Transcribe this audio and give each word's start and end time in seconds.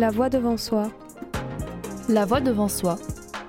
La 0.00 0.10
voix 0.10 0.30
devant 0.30 0.56
soi. 0.56 0.90
La 2.08 2.24
voix 2.24 2.40
devant 2.40 2.68
soi. 2.68 2.96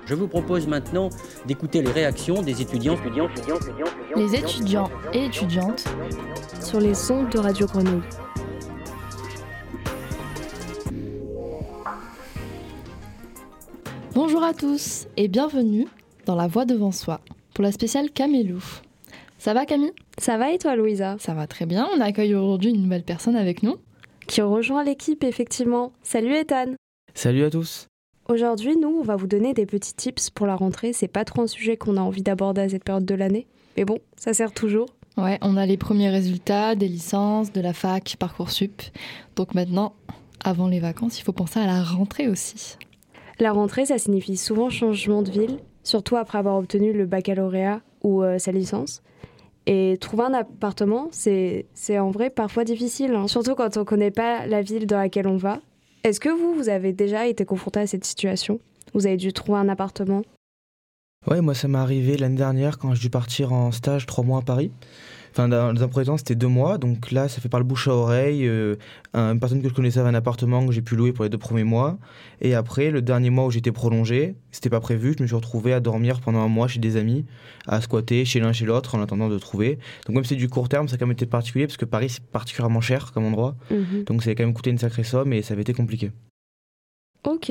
Je 0.04 0.14
vous 0.14 0.28
propose 0.28 0.66
maintenant 0.66 1.08
d'écouter 1.46 1.80
les 1.80 1.90
réactions 1.90 2.42
des 2.42 2.60
étudiants, 2.60 2.94
étudiants, 2.96 3.30
étudiants, 3.30 3.56
étudiants, 3.56 3.86
les 4.16 4.34
étudiants 4.34 4.90
et 5.14 5.24
étudiantes 5.24 5.84
sur 6.60 6.78
les 6.78 7.10
ondes 7.10 7.30
de 7.30 7.38
Radio 7.38 7.66
Grenouille. 7.66 8.02
Bonjour 14.14 14.42
à 14.42 14.52
tous 14.52 15.06
et 15.16 15.28
bienvenue 15.28 15.86
dans 16.26 16.36
La 16.36 16.48
Voix 16.48 16.66
devant 16.66 16.92
soi 16.92 17.22
pour 17.54 17.64
la 17.64 17.72
spéciale 17.72 18.10
Camélou. 18.10 18.62
Ça 19.38 19.54
va 19.54 19.64
Camille? 19.64 19.94
Ça 20.18 20.36
va 20.36 20.52
et 20.52 20.58
toi 20.58 20.76
Louisa? 20.76 21.16
Ça 21.18 21.32
va 21.32 21.46
très 21.46 21.64
bien, 21.64 21.88
on 21.96 22.00
accueille 22.02 22.34
aujourd'hui 22.34 22.72
une 22.72 22.82
nouvelle 22.82 23.04
personne 23.04 23.36
avec 23.36 23.62
nous. 23.62 23.76
Qui 24.26 24.40
rejoint 24.40 24.84
l'équipe 24.84 25.24
effectivement. 25.24 25.92
Salut 26.02 26.34
Ethan 26.34 26.74
Salut 27.14 27.44
à 27.44 27.50
tous 27.50 27.88
Aujourd'hui, 28.28 28.76
nous, 28.76 28.96
on 29.00 29.02
va 29.02 29.16
vous 29.16 29.26
donner 29.26 29.52
des 29.52 29.66
petits 29.66 29.94
tips 29.94 30.30
pour 30.30 30.46
la 30.46 30.54
rentrée. 30.54 30.92
C'est 30.92 31.08
pas 31.08 31.24
trop 31.24 31.42
un 31.42 31.46
sujet 31.46 31.76
qu'on 31.76 31.96
a 31.96 32.00
envie 32.00 32.22
d'aborder 32.22 32.62
à 32.62 32.68
cette 32.68 32.84
période 32.84 33.04
de 33.04 33.14
l'année. 33.14 33.46
Mais 33.76 33.84
bon, 33.84 33.98
ça 34.16 34.32
sert 34.32 34.52
toujours. 34.52 34.86
Ouais, 35.16 35.38
on 35.42 35.56
a 35.56 35.66
les 35.66 35.76
premiers 35.76 36.08
résultats 36.08 36.74
des 36.74 36.88
licences, 36.88 37.52
de 37.52 37.60
la 37.60 37.72
fac, 37.72 38.16
Parcoursup. 38.18 38.80
Donc 39.36 39.54
maintenant, 39.54 39.94
avant 40.42 40.68
les 40.68 40.80
vacances, 40.80 41.18
il 41.18 41.22
faut 41.22 41.32
penser 41.32 41.58
à 41.58 41.66
la 41.66 41.82
rentrée 41.82 42.28
aussi. 42.28 42.76
La 43.40 43.52
rentrée, 43.52 43.86
ça 43.86 43.98
signifie 43.98 44.36
souvent 44.36 44.70
changement 44.70 45.22
de 45.22 45.30
ville, 45.30 45.58
surtout 45.82 46.16
après 46.16 46.38
avoir 46.38 46.56
obtenu 46.56 46.92
le 46.92 47.06
baccalauréat 47.06 47.80
ou 48.02 48.22
euh, 48.22 48.38
sa 48.38 48.52
licence. 48.52 49.02
Et 49.66 49.96
trouver 50.00 50.24
un 50.24 50.34
appartement, 50.34 51.08
c'est 51.12 51.66
en 51.90 52.10
vrai 52.10 52.30
parfois 52.30 52.64
difficile, 52.64 53.14
hein. 53.14 53.28
surtout 53.28 53.54
quand 53.54 53.76
on 53.76 53.80
ne 53.80 53.84
connaît 53.84 54.10
pas 54.10 54.46
la 54.46 54.60
ville 54.60 54.86
dans 54.86 54.98
laquelle 54.98 55.28
on 55.28 55.36
va. 55.36 55.60
Est-ce 56.02 56.18
que 56.18 56.28
vous, 56.28 56.54
vous 56.54 56.68
avez 56.68 56.92
déjà 56.92 57.28
été 57.28 57.44
confronté 57.44 57.78
à 57.80 57.86
cette 57.86 58.04
situation? 58.04 58.58
Vous 58.92 59.06
avez 59.06 59.16
dû 59.16 59.32
trouver 59.32 59.60
un 59.60 59.68
appartement? 59.68 60.22
Ouais, 61.28 61.40
moi 61.40 61.54
ça 61.54 61.68
m'est 61.68 61.78
arrivé 61.78 62.16
l'année 62.16 62.36
dernière 62.36 62.78
quand 62.78 62.92
j'ai 62.94 63.02
dû 63.02 63.10
partir 63.10 63.52
en 63.52 63.70
stage 63.70 64.06
trois 64.06 64.24
mois 64.24 64.40
à 64.40 64.42
Paris. 64.42 64.72
Enfin, 65.32 65.48
dans, 65.48 65.82
un 65.82 65.88
premier 65.88 66.04
temps, 66.04 66.18
c'était 66.18 66.34
deux 66.34 66.48
mois. 66.48 66.76
Donc 66.76 67.10
là, 67.10 67.26
ça 67.26 67.40
fait 67.40 67.48
par 67.48 67.58
le 67.58 67.64
bouche 67.64 67.88
à 67.88 67.92
oreille. 67.92 68.46
Euh, 68.46 68.76
une 69.14 69.40
personne 69.40 69.62
que 69.62 69.68
je 69.68 69.74
connaissais 69.74 69.98
avait 69.98 70.10
un 70.10 70.14
appartement 70.14 70.66
que 70.66 70.72
j'ai 70.72 70.82
pu 70.82 70.94
louer 70.94 71.12
pour 71.12 71.24
les 71.24 71.30
deux 71.30 71.38
premiers 71.38 71.64
mois. 71.64 71.98
Et 72.42 72.54
après, 72.54 72.90
le 72.90 73.00
dernier 73.00 73.30
mois 73.30 73.46
où 73.46 73.50
j'étais 73.50 73.72
prolongé, 73.72 74.36
c'était 74.50 74.68
pas 74.68 74.80
prévu. 74.80 75.14
Je 75.16 75.22
me 75.22 75.26
suis 75.26 75.34
retrouvé 75.34 75.72
à 75.72 75.80
dormir 75.80 76.20
pendant 76.20 76.40
un 76.40 76.48
mois 76.48 76.68
chez 76.68 76.80
des 76.80 76.98
amis, 76.98 77.24
à 77.66 77.80
squatter 77.80 78.26
chez 78.26 78.40
l'un 78.40 78.52
chez 78.52 78.66
l'autre 78.66 78.94
en 78.94 79.02
attendant 79.02 79.30
de 79.30 79.38
trouver. 79.38 79.78
Donc 80.06 80.16
même 80.16 80.24
si 80.24 80.30
c'est 80.30 80.36
du 80.36 80.50
court 80.50 80.68
terme, 80.68 80.86
ça 80.86 80.96
a 80.96 80.98
quand 80.98 81.06
même 81.06 81.12
été 81.12 81.24
particulier 81.24 81.66
parce 81.66 81.78
que 81.78 81.86
Paris, 81.86 82.10
c'est 82.10 82.24
particulièrement 82.24 82.82
cher 82.82 83.12
comme 83.12 83.24
endroit. 83.24 83.56
Mhm. 83.70 84.04
Donc 84.04 84.22
ça 84.22 84.30
a 84.30 84.34
quand 84.34 84.44
même 84.44 84.54
coûté 84.54 84.70
une 84.70 84.78
sacrée 84.78 85.04
somme 85.04 85.32
et 85.32 85.40
ça 85.40 85.54
avait 85.54 85.62
été 85.62 85.72
compliqué. 85.72 86.10
Ok. 87.24 87.50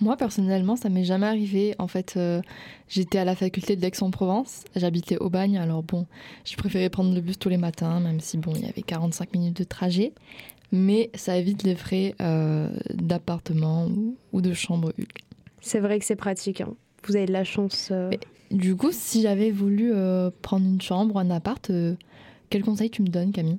Moi, 0.00 0.16
personnellement, 0.16 0.76
ça 0.76 0.88
m'est 0.88 1.04
jamais 1.04 1.26
arrivé. 1.26 1.74
En 1.78 1.86
fait, 1.86 2.14
euh, 2.16 2.40
j'étais 2.88 3.18
à 3.18 3.24
la 3.24 3.36
faculté 3.36 3.76
d'Aix-en-Provence. 3.76 4.64
J'habitais 4.74 5.18
au 5.18 5.30
Bagne. 5.30 5.56
Alors 5.56 5.82
bon, 5.82 6.06
j'ai 6.44 6.56
préféré 6.56 6.88
prendre 6.88 7.14
le 7.14 7.20
bus 7.20 7.38
tous 7.38 7.48
les 7.48 7.56
matins, 7.56 8.00
même 8.00 8.20
si 8.20 8.36
bon, 8.38 8.52
il 8.56 8.62
y 8.62 8.68
avait 8.68 8.82
45 8.82 9.32
minutes 9.32 9.56
de 9.58 9.64
trajet. 9.64 10.12
Mais 10.72 11.10
ça 11.14 11.36
évite 11.36 11.62
les 11.62 11.76
frais 11.76 12.14
euh, 12.20 12.68
d'appartement 12.92 13.88
ou, 14.32 14.40
de 14.40 14.52
chambre. 14.52 14.92
C'est 15.60 15.78
vrai 15.78 16.00
que 16.00 16.04
c'est 16.04 16.16
pratique. 16.16 16.60
Hein. 16.60 16.74
Vous 17.06 17.14
avez 17.14 17.26
de 17.26 17.32
la 17.32 17.44
chance. 17.44 17.90
Euh. 17.92 18.10
du 18.50 18.74
coup, 18.74 18.90
si 18.90 19.22
j'avais 19.22 19.52
voulu 19.52 19.92
prendre 20.42 20.66
une 20.66 20.80
chambre, 20.80 21.18
un 21.18 21.30
appart, 21.30 21.70
quel 22.50 22.62
conseil 22.62 22.90
tu 22.90 23.02
me 23.02 23.08
donnes, 23.08 23.30
Camille? 23.30 23.58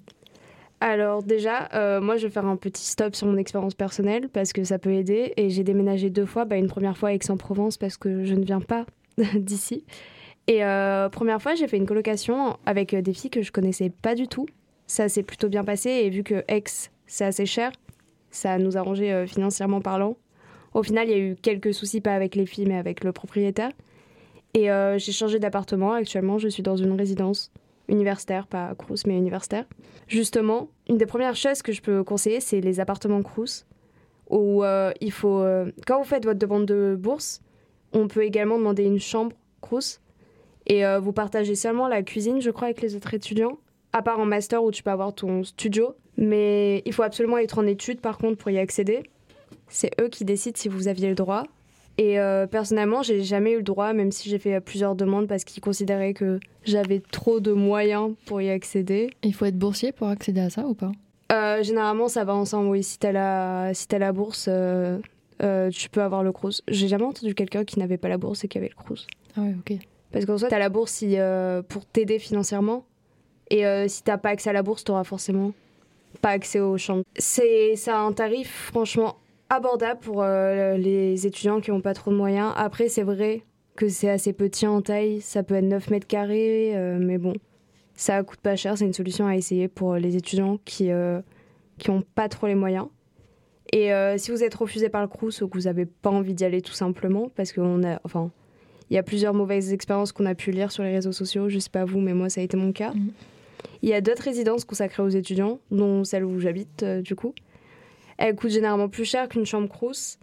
Alors 0.85 1.23
déjà, 1.23 1.67
euh, 1.73 1.99
moi 1.99 2.15
je 2.15 2.27
vais 2.27 2.31
faire 2.31 2.45
un 2.45 2.57
petit 2.57 2.85
stop 2.85 3.15
sur 3.15 3.25
mon 3.25 3.37
expérience 3.37 3.73
personnelle 3.73 4.29
parce 4.29 4.53
que 4.53 4.63
ça 4.63 4.77
peut 4.77 4.93
aider. 4.93 5.33
Et 5.35 5.49
j'ai 5.49 5.63
déménagé 5.63 6.11
deux 6.11 6.27
fois, 6.27 6.45
bah, 6.45 6.57
une 6.57 6.67
première 6.67 6.95
fois 6.95 7.09
à 7.09 7.13
Aix-en-Provence 7.13 7.77
parce 7.77 7.97
que 7.97 8.23
je 8.23 8.35
ne 8.35 8.45
viens 8.45 8.61
pas 8.61 8.85
d'ici. 9.35 9.83
Et 10.45 10.63
euh, 10.63 11.09
première 11.09 11.41
fois, 11.41 11.55
j'ai 11.55 11.67
fait 11.67 11.77
une 11.77 11.87
colocation 11.87 12.59
avec 12.67 12.93
euh, 12.93 13.01
des 13.01 13.13
filles 13.13 13.31
que 13.31 13.41
je 13.41 13.51
connaissais 13.51 13.89
pas 13.89 14.13
du 14.13 14.27
tout. 14.27 14.45
Ça 14.85 15.09
s'est 15.09 15.23
plutôt 15.23 15.49
bien 15.49 15.63
passé 15.63 15.89
et 15.89 16.11
vu 16.11 16.21
que 16.21 16.43
Aix, 16.47 16.65
c'est 17.07 17.25
assez 17.25 17.47
cher, 17.47 17.71
ça 18.29 18.59
nous 18.59 18.77
a 18.77 18.81
arrangé 18.81 19.25
financièrement 19.25 19.81
parlant. 19.81 20.17
Au 20.75 20.83
final, 20.83 21.07
il 21.07 21.11
y 21.11 21.15
a 21.15 21.17
eu 21.17 21.35
quelques 21.35 21.73
soucis, 21.73 21.99
pas 21.99 22.13
avec 22.13 22.35
les 22.35 22.45
filles, 22.45 22.67
mais 22.67 22.77
avec 22.77 23.03
le 23.03 23.11
propriétaire. 23.11 23.71
Et 24.53 24.67
j'ai 24.97 25.11
changé 25.11 25.39
d'appartement. 25.39 25.93
Actuellement, 25.93 26.37
je 26.37 26.47
suis 26.47 26.61
dans 26.61 26.75
une 26.75 26.91
résidence 26.91 27.51
universitaire, 27.87 28.47
pas 28.47 28.73
Crous, 28.75 29.05
mais 29.05 29.17
universitaire. 29.17 29.65
Justement, 30.07 30.69
une 30.89 30.97
des 30.97 31.05
premières 31.05 31.35
choses 31.35 31.61
que 31.61 31.71
je 31.71 31.81
peux 31.81 32.03
conseiller, 32.03 32.39
c'est 32.39 32.61
les 32.61 32.79
appartements 32.79 33.21
Crous, 33.21 33.65
où 34.29 34.63
euh, 34.63 34.91
il 35.01 35.11
faut, 35.11 35.39
euh, 35.39 35.71
quand 35.85 35.99
vous 35.99 36.05
faites 36.05 36.25
votre 36.25 36.39
demande 36.39 36.65
de 36.65 36.95
bourse, 36.99 37.41
on 37.93 38.07
peut 38.07 38.23
également 38.23 38.57
demander 38.57 38.83
une 38.83 38.99
chambre 38.99 39.35
Crous, 39.61 40.01
et 40.67 40.85
euh, 40.85 40.99
vous 40.99 41.13
partagez 41.13 41.55
seulement 41.55 41.87
la 41.87 42.01
cuisine, 42.03 42.41
je 42.41 42.51
crois, 42.51 42.67
avec 42.67 42.81
les 42.81 42.95
autres 42.95 43.13
étudiants, 43.13 43.57
à 43.93 44.01
part 44.01 44.19
en 44.19 44.25
master 44.25 44.63
où 44.63 44.71
tu 44.71 44.83
peux 44.83 44.89
avoir 44.89 45.13
ton 45.13 45.43
studio, 45.43 45.95
mais 46.17 46.81
il 46.85 46.93
faut 46.93 47.03
absolument 47.03 47.37
être 47.37 47.59
en 47.59 47.65
études 47.65 48.01
par 48.01 48.17
contre 48.17 48.37
pour 48.37 48.51
y 48.51 48.57
accéder. 48.57 49.03
C'est 49.67 49.91
eux 50.01 50.09
qui 50.09 50.25
décident 50.25 50.57
si 50.57 50.69
vous 50.69 50.87
aviez 50.87 51.09
le 51.09 51.15
droit. 51.15 51.43
Et 51.97 52.19
euh, 52.19 52.45
personnellement, 52.45 53.03
j'ai 53.03 53.23
jamais 53.23 53.53
eu 53.53 53.57
le 53.57 53.63
droit, 53.63 53.93
même 53.93 54.11
si 54.11 54.29
j'ai 54.29 54.39
fait 54.39 54.59
plusieurs 54.59 54.95
demandes 54.95 55.27
parce 55.27 55.45
qu'ils 55.45 55.63
considéraient 55.63 56.13
que 56.13 56.39
j'avais 56.63 56.99
trop 56.99 57.39
de 57.39 57.53
moyens 57.53 58.13
pour 58.25 58.41
y 58.41 58.49
accéder. 58.49 59.11
Il 59.23 59.33
faut 59.33 59.45
être 59.45 59.57
boursier 59.57 59.91
pour 59.91 60.07
accéder 60.09 60.41
à 60.41 60.49
ça 60.49 60.65
ou 60.65 60.73
pas? 60.73 60.91
Euh, 61.31 61.63
Généralement, 61.63 62.07
ça 62.07 62.23
va 62.25 62.35
ensemble, 62.35 62.69
oui. 62.69 62.83
Si 62.83 62.99
tu 62.99 63.11
la, 63.11 63.71
si 63.73 63.87
as 63.91 63.99
la 63.99 64.11
bourse, 64.11 64.47
euh, 64.49 64.99
tu 65.71 65.89
peux 65.89 66.01
avoir 66.01 66.23
le 66.23 66.33
Crous. 66.33 66.61
J'ai 66.67 66.87
jamais 66.87 67.05
entendu 67.05 67.33
quelqu'un 67.33 67.63
qui 67.63 67.79
n'avait 67.79 67.97
pas 67.97 68.09
la 68.09 68.17
bourse 68.17 68.43
et 68.43 68.47
qui 68.47 68.57
avait 68.57 68.69
le 68.69 68.75
Crous. 68.75 69.07
Ah 69.37 69.41
ouais, 69.41 69.55
ok. 69.57 69.77
Parce 70.11 70.25
qu'en 70.25 70.37
soit, 70.37 70.49
tu 70.49 70.55
as 70.55 70.59
la 70.59 70.69
bourse 70.69 70.91
si, 70.91 71.15
pour 71.69 71.85
t'aider 71.85 72.19
financièrement. 72.19 72.85
Et 73.49 73.63
si 73.87 74.03
t'as 74.03 74.17
pas 74.17 74.29
accès 74.29 74.49
à 74.49 74.53
la 74.53 74.63
bourse, 74.63 74.83
tu 74.83 74.91
auras 74.91 75.03
forcément 75.03 75.51
pas 76.21 76.29
accès 76.29 76.59
aux 76.59 76.77
chambres. 76.77 77.03
C'est 77.17 77.75
un 77.87 78.11
tarif, 78.13 78.69
franchement, 78.71 79.17
abordable 79.49 79.99
pour 79.99 80.23
euh, 80.23 80.77
les 80.77 81.27
étudiants 81.27 81.61
qui 81.61 81.71
n'ont 81.71 81.81
pas 81.81 81.93
trop 81.93 82.11
de 82.11 82.15
moyens. 82.15 82.53
Après, 82.55 82.89
c'est 82.89 83.03
vrai 83.03 83.43
que 83.75 83.89
c'est 83.89 84.09
assez 84.09 84.33
petit 84.33 84.65
en 84.67 84.81
taille, 84.81 85.21
ça 85.21 85.43
peut 85.43 85.55
être 85.55 85.65
9 85.65 85.89
mètres 85.89 86.07
carrés, 86.07 86.71
euh, 86.75 86.97
mais 86.99 87.17
bon, 87.17 87.33
ça 87.93 88.23
coûte 88.23 88.39
pas 88.39 88.55
cher, 88.55 88.77
c'est 88.77 88.85
une 88.85 88.93
solution 88.93 89.27
à 89.27 89.35
essayer 89.35 89.67
pour 89.67 89.95
les 89.95 90.15
étudiants 90.15 90.59
qui 90.63 90.85
n'ont 90.85 91.21
euh, 91.89 92.01
pas 92.15 92.29
trop 92.29 92.47
les 92.47 92.55
moyens. 92.55 92.87
Et 93.73 93.89
si 94.17 94.31
vous 94.31 94.41
êtes 94.41 94.55
refusé 94.55 94.87
par 94.87 95.01
le 95.01 95.07
Crous 95.09 95.41
ou 95.41 95.49
que 95.49 95.57
vous 95.57 95.65
n'avez 95.65 95.85
pas 95.85 96.09
envie 96.09 96.33
d'y 96.33 96.45
aller 96.45 96.61
tout 96.61 96.71
simplement, 96.71 97.29
parce 97.35 97.51
qu'on 97.51 97.83
a, 97.83 97.99
enfin, 98.05 98.31
il 98.89 98.93
y 98.93 98.97
a 98.97 99.03
plusieurs 99.03 99.33
mauvaises 99.33 99.73
expériences 99.73 100.13
qu'on 100.13 100.25
a 100.25 100.35
pu 100.35 100.51
lire 100.51 100.71
sur 100.71 100.83
les 100.83 100.93
réseaux 100.93 101.11
sociaux, 101.11 101.49
je 101.49 101.59
sais 101.59 101.71
pas 101.71 101.83
vous, 101.83 101.99
mais 101.99 102.13
moi 102.13 102.29
ça 102.29 102.39
a 102.39 102.43
été 102.43 102.55
mon 102.55 102.71
cas. 102.71 102.91
Mmh. 102.91 103.09
Il 103.81 103.89
y 103.89 103.93
a 103.93 103.99
d'autres 103.99 104.21
résidences 104.21 104.63
consacrées 104.63 105.03
aux 105.03 105.09
étudiants, 105.09 105.59
dont 105.71 106.05
celle 106.05 106.23
où 106.23 106.39
j'habite 106.39 106.85
du 106.85 107.15
coup. 107.15 107.33
Elles 108.17 108.35
coûtent 108.35 108.51
généralement 108.51 108.89
plus 108.89 109.05
cher 109.05 109.27
qu'une 109.27 109.45
chambre 109.45 109.67
Crous, 109.67 110.17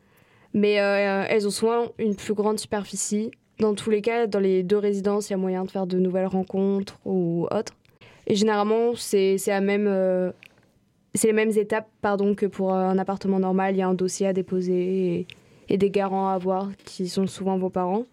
mais 0.55 0.81
euh, 0.81 1.25
elles 1.29 1.47
ont 1.47 1.51
souvent 1.51 1.87
une 1.99 2.15
plus 2.15 2.35
grande 2.35 2.59
superficie. 2.59 3.31
Dans 3.59 3.75
tous 3.75 3.91
les 3.91 4.03
cas, 4.03 4.27
dans 4.27 4.41
les 4.41 4.63
deux 4.63 4.79
résidences, 4.79 5.29
il 5.29 5.33
y 5.33 5.35
a 5.35 5.39
moyen 5.39 5.65
de 5.65 5.71
faire 5.71 5.87
de 5.87 5.99
nouvelles 5.99 6.27
rencontres 6.27 6.99
ou 7.05 7.47
autres. 7.51 7.75
Et 8.27 8.35
généralement, 8.35 8.95
c'est 8.95 9.37
même, 9.61 9.87
euh, 9.89 10.33
les 11.23 11.33
mêmes 11.33 11.51
étapes 11.51 11.89
pardon, 12.01 12.35
que 12.35 12.47
pour 12.47 12.73
un 12.73 12.99
appartement 12.99 13.39
normal. 13.39 13.75
Il 13.75 13.79
y 13.79 13.83
a 13.83 13.89
un 13.89 13.95
dossier 13.95 14.27
à 14.27 14.33
déposer 14.33 15.27
et, 15.69 15.77
des 15.77 15.91
garants 15.91 16.29
à 16.29 16.35
avoir 16.35 16.71
qui 16.85 17.09
sont 17.09 17.27
souvent 17.27 17.57
vos 17.57 17.71
parents. 17.71 18.05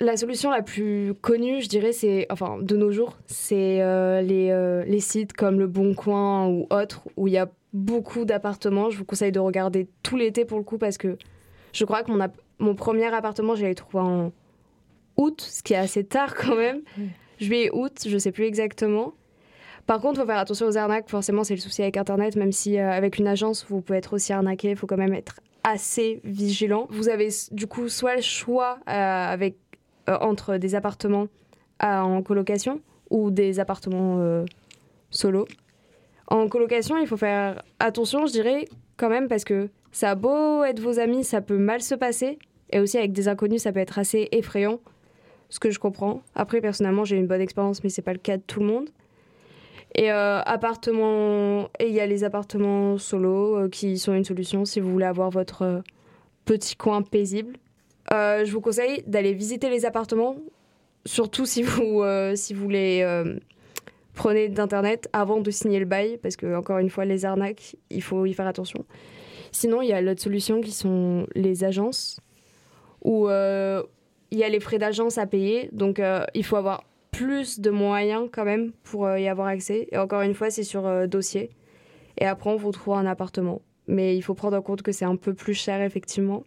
La 0.00 0.16
solution 0.16 0.50
la 0.50 0.62
plus 0.62 1.12
connue, 1.20 1.60
je 1.60 1.68
dirais, 1.68 1.92
c'est, 1.92 2.26
enfin, 2.30 2.58
de 2.60 2.76
nos 2.76 2.92
jours, 2.92 3.18
c'est 3.26 3.82
euh, 3.82 4.20
les, 4.22 4.84
les 4.88 5.00
sites 5.00 5.32
comme 5.32 5.58
Le 5.58 5.66
Bon 5.66 5.94
Coin 5.94 6.46
ou 6.48 6.66
autres, 6.70 7.02
où 7.16 7.26
il 7.26 7.34
y 7.34 7.38
a 7.38 7.48
beaucoup 7.72 8.24
d'appartements. 8.24 8.90
Je 8.90 8.98
vous 8.98 9.04
conseille 9.04 9.32
de 9.32 9.40
regarder 9.40 9.88
tout 10.02 10.16
l'été 10.16 10.44
pour 10.44 10.58
le 10.58 10.64
coup 10.64 10.78
parce 10.78 10.98
que 10.98 11.18
je 11.72 11.84
crois 11.84 12.02
que 12.02 12.10
mon, 12.10 12.26
mon 12.58 12.74
premier 12.74 13.06
appartement, 13.06 13.54
je 13.54 13.62
l'avais 13.62 13.74
trouvé 13.74 14.02
en 14.02 14.32
août, 15.16 15.40
ce 15.40 15.62
qui 15.62 15.74
est 15.74 15.76
assez 15.76 16.04
tard 16.04 16.34
quand 16.34 16.56
même. 16.56 16.80
Juillet, 17.38 17.70
août, 17.72 18.06
je 18.06 18.18
sais 18.18 18.32
plus 18.32 18.44
exactement. 18.44 19.12
Par 19.86 20.00
contre, 20.00 20.18
il 20.18 20.20
faut 20.20 20.26
faire 20.26 20.38
attention 20.38 20.66
aux 20.66 20.76
arnaques. 20.76 21.08
Forcément, 21.08 21.44
c'est 21.44 21.54
le 21.54 21.60
souci 21.60 21.82
avec 21.82 21.96
Internet. 21.96 22.36
Même 22.36 22.52
si 22.52 22.78
euh, 22.78 22.90
avec 22.90 23.18
une 23.18 23.26
agence, 23.26 23.64
vous 23.68 23.80
pouvez 23.80 23.98
être 23.98 24.12
aussi 24.12 24.32
arnaqué, 24.32 24.70
il 24.70 24.76
faut 24.76 24.86
quand 24.86 24.98
même 24.98 25.14
être 25.14 25.40
assez 25.64 26.20
vigilant. 26.24 26.86
Vous 26.90 27.08
avez 27.08 27.28
du 27.52 27.66
coup 27.66 27.88
soit 27.88 28.16
le 28.16 28.22
choix 28.22 28.78
euh, 28.88 28.92
avec, 28.92 29.56
euh, 30.10 30.18
entre 30.20 30.56
des 30.56 30.74
appartements 30.74 31.28
en 31.80 32.22
colocation 32.22 32.80
ou 33.08 33.30
des 33.30 33.60
appartements 33.60 34.44
solo. 35.10 35.46
En 36.28 36.48
colocation, 36.48 36.98
il 36.98 37.06
faut 37.06 37.16
faire 37.16 37.62
attention, 37.80 38.26
je 38.26 38.32
dirais, 38.32 38.66
quand 38.96 39.08
même, 39.08 39.28
parce 39.28 39.44
que 39.44 39.70
ça 39.92 40.10
a 40.10 40.14
beau 40.14 40.62
être 40.62 40.78
vos 40.78 40.98
amis, 40.98 41.24
ça 41.24 41.40
peut 41.40 41.56
mal 41.56 41.80
se 41.80 41.94
passer. 41.94 42.38
Et 42.70 42.80
aussi, 42.80 42.98
avec 42.98 43.12
des 43.12 43.28
inconnus, 43.28 43.62
ça 43.62 43.72
peut 43.72 43.80
être 43.80 43.98
assez 43.98 44.28
effrayant, 44.32 44.78
ce 45.48 45.58
que 45.58 45.70
je 45.70 45.78
comprends. 45.78 46.20
Après, 46.34 46.60
personnellement, 46.60 47.04
j'ai 47.04 47.16
une 47.16 47.26
bonne 47.26 47.40
expérience, 47.40 47.82
mais 47.82 47.88
c'est 47.88 48.02
pas 48.02 48.12
le 48.12 48.18
cas 48.18 48.36
de 48.36 48.42
tout 48.42 48.60
le 48.60 48.66
monde. 48.66 48.90
Et 49.94 50.12
euh, 50.12 50.40
appartements, 50.42 51.70
et 51.78 51.88
il 51.88 51.94
y 51.94 52.00
a 52.00 52.06
les 52.06 52.24
appartements 52.24 52.98
solo 52.98 53.56
euh, 53.56 53.68
qui 53.70 53.98
sont 53.98 54.12
une 54.12 54.24
solution 54.24 54.66
si 54.66 54.80
vous 54.80 54.92
voulez 54.92 55.06
avoir 55.06 55.30
votre 55.30 55.62
euh, 55.62 55.80
petit 56.44 56.76
coin 56.76 57.00
paisible. 57.00 57.56
Je 58.10 58.50
vous 58.50 58.60
conseille 58.60 59.02
d'aller 59.06 59.34
visiter 59.34 59.68
les 59.68 59.84
appartements, 59.84 60.36
surtout 61.04 61.46
si 61.46 61.62
vous, 61.62 62.02
si 62.34 62.54
vous 62.54 62.70
euh, 62.70 63.38
prenez 64.18 64.48
d'internet 64.48 65.08
avant 65.12 65.40
de 65.40 65.50
signer 65.50 65.78
le 65.78 65.84
bail, 65.84 66.18
parce 66.18 66.36
que 66.36 66.56
encore 66.56 66.78
une 66.78 66.90
fois 66.90 67.04
les 67.04 67.24
arnaques, 67.24 67.76
il 67.88 68.02
faut 68.02 68.26
y 68.26 68.34
faire 68.34 68.48
attention. 68.48 68.84
Sinon, 69.52 69.80
il 69.80 69.88
y 69.88 69.92
a 69.92 70.00
l'autre 70.02 70.20
solution 70.20 70.60
qui 70.60 70.72
sont 70.72 71.26
les 71.36 71.62
agences, 71.62 72.20
où 73.02 73.28
euh, 73.28 73.82
il 74.32 74.38
y 74.38 74.44
a 74.44 74.48
les 74.48 74.58
frais 74.58 74.78
d'agence 74.78 75.18
à 75.18 75.26
payer, 75.26 75.70
donc 75.72 76.00
euh, 76.00 76.24
il 76.34 76.44
faut 76.44 76.56
avoir 76.56 76.82
plus 77.12 77.60
de 77.60 77.70
moyens 77.70 78.28
quand 78.32 78.44
même 78.44 78.72
pour 78.82 79.06
euh, 79.06 79.20
y 79.20 79.28
avoir 79.28 79.46
accès. 79.46 79.88
Et 79.92 79.96
encore 79.96 80.22
une 80.22 80.34
fois, 80.34 80.50
c'est 80.50 80.64
sur 80.64 81.08
dossier. 81.08 81.50
Et 82.18 82.26
après, 82.26 82.50
on 82.50 82.56
vous 82.56 82.72
trouve 82.72 82.94
un 82.94 83.06
appartement. 83.06 83.62
Mais 83.86 84.16
il 84.16 84.22
faut 84.22 84.34
prendre 84.34 84.56
en 84.56 84.62
compte 84.62 84.82
que 84.82 84.92
c'est 84.92 85.04
un 85.04 85.16
peu 85.16 85.32
plus 85.32 85.54
cher, 85.54 85.80
effectivement. 85.80 86.42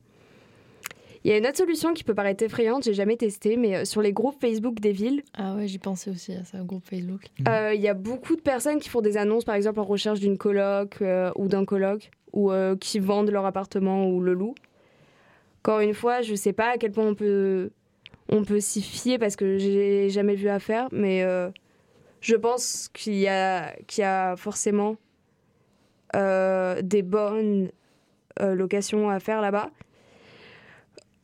Il 1.24 1.30
y 1.30 1.34
a 1.34 1.38
une 1.38 1.46
autre 1.46 1.58
solution 1.58 1.94
qui 1.94 2.04
peut 2.04 2.16
paraître 2.16 2.44
effrayante, 2.44 2.84
j'ai 2.84 2.94
jamais 2.96 3.16
testé, 3.16 3.56
mais 3.56 3.76
euh, 3.76 3.86
sur 3.86 4.02
les 4.02 4.12
groupes 4.12 4.40
Facebook 4.42 4.80
des 4.80 4.92
villes, 4.92 5.22
Ah 5.36 5.54
ouais, 5.56 5.68
j'y 5.68 5.78
pensais 5.78 6.10
aussi 6.10 6.34
à 6.34 6.44
ça, 6.44 6.58
un 6.58 6.64
groupe 6.66 6.84
Facebook. 6.84 7.22
euh, 7.48 7.74
il 7.76 7.82
y 7.82 7.88
a 7.88 7.94
beaucoup 7.94 8.36
de 8.36 8.42
personnes 8.42 8.80
qui 8.80 8.90
font 8.90 9.02
des 9.02 9.18
annonces, 9.18 9.46
par 9.46 9.54
exemple 9.56 9.80
en 9.80 9.84
recherche 9.84 10.20
d'une 10.20 10.38
coloc 10.38 10.98
euh, 11.02 11.32
ou 11.36 11.48
d'un 11.48 11.64
coloc, 11.66 12.10
ou 12.34 12.52
euh, 12.52 12.76
qui 12.76 12.98
vendent 13.00 13.30
leur 13.30 13.46
appartement 13.46 14.08
ou 14.10 14.20
le 14.20 14.34
louent. 14.34 14.56
Encore 15.64 15.82
une 15.82 15.94
fois, 15.94 16.22
je 16.24 16.34
sais 16.34 16.54
pas 16.54 16.72
à 16.72 16.78
quel 16.78 16.92
point 16.92 17.06
on 17.06 17.14
peut, 17.14 17.70
on 18.30 18.44
peut 18.44 18.60
s'y 18.60 18.82
fier 18.82 19.20
parce 19.20 19.36
que 19.36 19.60
j'ai 19.60 20.10
jamais 20.10 20.34
vu 20.34 20.50
affaire, 20.50 20.88
mais 20.92 21.22
euh, 21.24 21.52
je 22.20 22.36
pense 22.36 22.90
qu'il 22.94 23.14
y 23.18 23.28
a, 23.28 23.76
qu'il 23.86 24.02
y 24.02 24.06
a 24.06 24.36
forcément 24.38 24.96
euh, 26.16 26.82
des 26.82 27.04
bonnes 27.04 27.70
euh, 28.40 28.56
locations 28.56 29.10
à 29.12 29.20
faire 29.20 29.40
là-bas. 29.40 29.70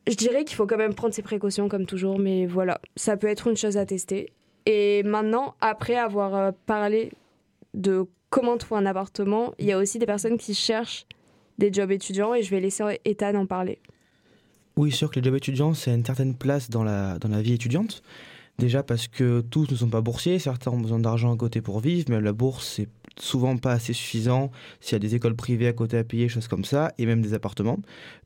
Je 0.08 0.14
dirais 0.14 0.44
qu'il 0.44 0.56
faut 0.56 0.66
quand 0.66 0.78
même 0.78 0.94
prendre 0.94 1.12
ses 1.12 1.22
précautions 1.22 1.68
comme 1.68 1.84
toujours, 1.84 2.18
mais 2.18 2.46
voilà, 2.46 2.80
ça 2.96 3.18
peut 3.18 3.26
être 3.26 3.46
une 3.46 3.58
chose 3.58 3.76
à 3.76 3.84
tester. 3.84 4.32
Et 4.64 5.02
maintenant, 5.02 5.54
après 5.60 5.96
avoir 5.96 6.34
euh, 6.34 6.50
parlé 6.64 7.12
de 7.74 8.06
comment 8.30 8.56
trouver 8.56 8.80
un 8.80 8.86
appartement, 8.86 9.52
il 9.58 9.66
y 9.66 9.72
a 9.72 9.78
aussi 9.78 9.98
des 9.98 10.06
personnes 10.06 10.38
qui 10.38 10.54
cherchent 10.54 11.06
des 11.58 11.70
jobs 11.70 11.90
étudiants 11.90 12.34
et 12.34 12.42
je 12.42 12.50
vais 12.50 12.60
laisser 12.60 13.00
Ethan 13.04 13.34
en 13.34 13.46
parler. 13.46 13.80
Oui, 14.76 14.92
sûr 14.92 15.10
que 15.10 15.20
les 15.20 15.24
jobs 15.24 15.36
étudiants, 15.36 15.74
c'est 15.74 15.94
une 15.94 16.04
certaine 16.04 16.34
place 16.34 16.70
dans 16.70 16.84
la, 16.84 17.18
dans 17.18 17.28
la 17.28 17.42
vie 17.42 17.52
étudiante. 17.52 18.02
Déjà 18.58 18.82
parce 18.82 19.08
que 19.08 19.42
tous 19.42 19.70
ne 19.70 19.76
sont 19.76 19.90
pas 19.90 20.00
boursiers, 20.00 20.38
certains 20.38 20.70
ont 20.70 20.80
besoin 20.80 20.98
d'argent 21.00 21.34
à 21.34 21.36
côté 21.36 21.60
pour 21.60 21.80
vivre, 21.80 22.06
mais 22.08 22.20
la 22.20 22.32
bourse, 22.32 22.76
c'est 22.76 22.88
souvent 23.20 23.56
pas 23.56 23.72
assez 23.72 23.92
suffisant 23.92 24.50
s'il 24.80 24.94
y 24.94 24.96
a 24.96 24.98
des 24.98 25.14
écoles 25.14 25.36
privées 25.36 25.68
à 25.68 25.72
côté 25.72 25.98
à 25.98 26.04
payer, 26.04 26.28
choses 26.28 26.48
comme 26.48 26.64
ça, 26.64 26.92
et 26.98 27.06
même 27.06 27.22
des 27.22 27.34
appartements. 27.34 27.78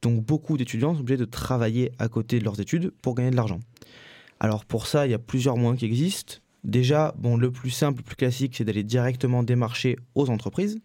Donc 0.02 0.24
beaucoup 0.24 0.56
d'étudiants 0.56 0.94
sont 0.94 1.00
obligés 1.00 1.18
de 1.18 1.24
travailler 1.24 1.92
à 1.98 2.08
côté 2.08 2.38
de 2.38 2.44
leurs 2.44 2.60
études 2.60 2.92
pour 3.02 3.14
gagner 3.14 3.30
de 3.30 3.36
l'argent. 3.36 3.60
Alors 4.40 4.64
pour 4.64 4.86
ça, 4.86 5.06
il 5.06 5.10
y 5.10 5.14
a 5.14 5.18
plusieurs 5.18 5.56
moyens 5.56 5.78
qui 5.78 5.86
existent. 5.86 6.36
Déjà, 6.64 7.14
bon, 7.18 7.36
le 7.36 7.50
plus 7.50 7.70
simple, 7.70 7.98
le 7.98 8.04
plus 8.04 8.16
classique, 8.16 8.54
c'est 8.56 8.64
d'aller 8.64 8.84
directement 8.84 9.42
démarcher 9.42 9.96
aux 10.14 10.30
entreprises. 10.30 10.78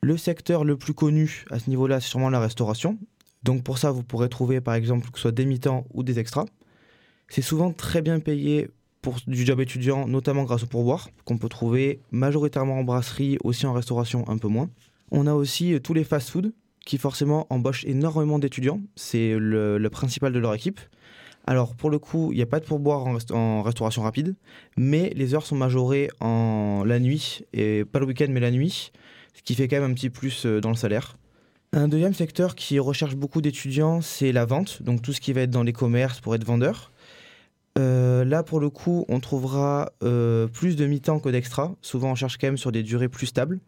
Le 0.00 0.16
secteur 0.16 0.64
le 0.64 0.76
plus 0.76 0.94
connu 0.94 1.44
à 1.50 1.58
ce 1.58 1.68
niveau-là, 1.68 2.00
c'est 2.00 2.08
sûrement 2.08 2.30
la 2.30 2.40
restauration. 2.40 2.98
Donc 3.42 3.64
pour 3.64 3.78
ça, 3.78 3.90
vous 3.90 4.02
pourrez 4.02 4.28
trouver 4.28 4.60
par 4.60 4.74
exemple 4.74 5.10
que 5.10 5.18
ce 5.18 5.22
soit 5.22 5.32
des 5.32 5.44
mi-temps 5.44 5.86
ou 5.92 6.02
des 6.02 6.18
extras. 6.18 6.46
C'est 7.28 7.42
souvent 7.42 7.72
très 7.72 8.00
bien 8.00 8.20
payé 8.20 8.68
pour 9.02 9.16
du 9.26 9.44
job 9.44 9.60
étudiant, 9.60 10.06
notamment 10.06 10.44
grâce 10.44 10.64
au 10.64 10.66
pourboire, 10.66 11.08
qu'on 11.24 11.38
peut 11.38 11.48
trouver 11.48 12.00
majoritairement 12.10 12.78
en 12.78 12.84
brasserie, 12.84 13.38
aussi 13.44 13.66
en 13.66 13.72
restauration 13.72 14.28
un 14.28 14.38
peu 14.38 14.48
moins. 14.48 14.68
On 15.10 15.26
a 15.26 15.34
aussi 15.34 15.74
euh, 15.74 15.80
tous 15.80 15.94
les 15.94 16.04
fast-food 16.04 16.52
qui 16.84 16.98
forcément 16.98 17.46
embauchent 17.50 17.84
énormément 17.84 18.38
d'étudiants. 18.38 18.80
C'est 18.96 19.36
le, 19.38 19.86
principal 19.90 20.32
de 20.32 20.38
leur 20.38 20.54
équipe. 20.54 20.80
Alors 21.46 21.74
pour 21.74 21.90
le 21.90 21.98
coup, 21.98 22.32
il 22.32 22.36
n'y 22.36 22.42
a 22.42 22.46
pas 22.46 22.60
de 22.60 22.64
pourboire 22.64 23.06
en, 23.06 23.16
en 23.30 23.62
restauration 23.62 24.02
rapide, 24.02 24.34
mais 24.76 25.12
les 25.14 25.34
heures 25.34 25.46
sont 25.46 25.56
majorées 25.56 26.10
en 26.20 26.82
la 26.84 26.98
nuit, 26.98 27.44
et 27.52 27.84
pas 27.84 27.98
le 28.00 28.06
week-end 28.06 28.26
mais 28.30 28.40
la 28.40 28.50
nuit, 28.50 28.92
ce 29.34 29.42
qui 29.42 29.54
fait 29.54 29.68
quand 29.68 29.76
même 29.80 29.90
un 29.90 29.94
petit 29.94 30.10
plus 30.10 30.44
euh, 30.44 30.60
dans 30.60 30.70
le 30.70 30.76
salaire. 30.76 31.16
Un 31.72 31.88
deuxième 31.88 32.14
secteur 32.14 32.54
qui 32.54 32.78
recherche 32.78 33.14
beaucoup 33.14 33.42
d'étudiants, 33.42 34.00
c'est 34.00 34.32
la 34.32 34.46
vente, 34.46 34.82
donc 34.82 35.02
tout 35.02 35.12
ce 35.12 35.20
qui 35.20 35.34
va 35.34 35.42
être 35.42 35.50
dans 35.50 35.62
les 35.62 35.74
commerces 35.74 36.20
pour 36.20 36.34
être 36.34 36.44
vendeur. 36.44 36.90
Euh, 37.78 38.24
là, 38.24 38.42
pour 38.42 38.60
le 38.60 38.70
coup, 38.70 39.04
on 39.08 39.20
trouvera 39.20 39.92
euh, 40.02 40.48
plus 40.48 40.76
de 40.76 40.86
mi-temps 40.86 41.20
que 41.20 41.28
d'extra. 41.28 41.74
Souvent, 41.80 42.10
on 42.10 42.14
cherche 42.14 42.36
quand 42.36 42.48
même 42.48 42.56
sur 42.56 42.72
des 42.72 42.82
durées 42.82 43.08
plus 43.08 43.26
stables. 43.26 43.60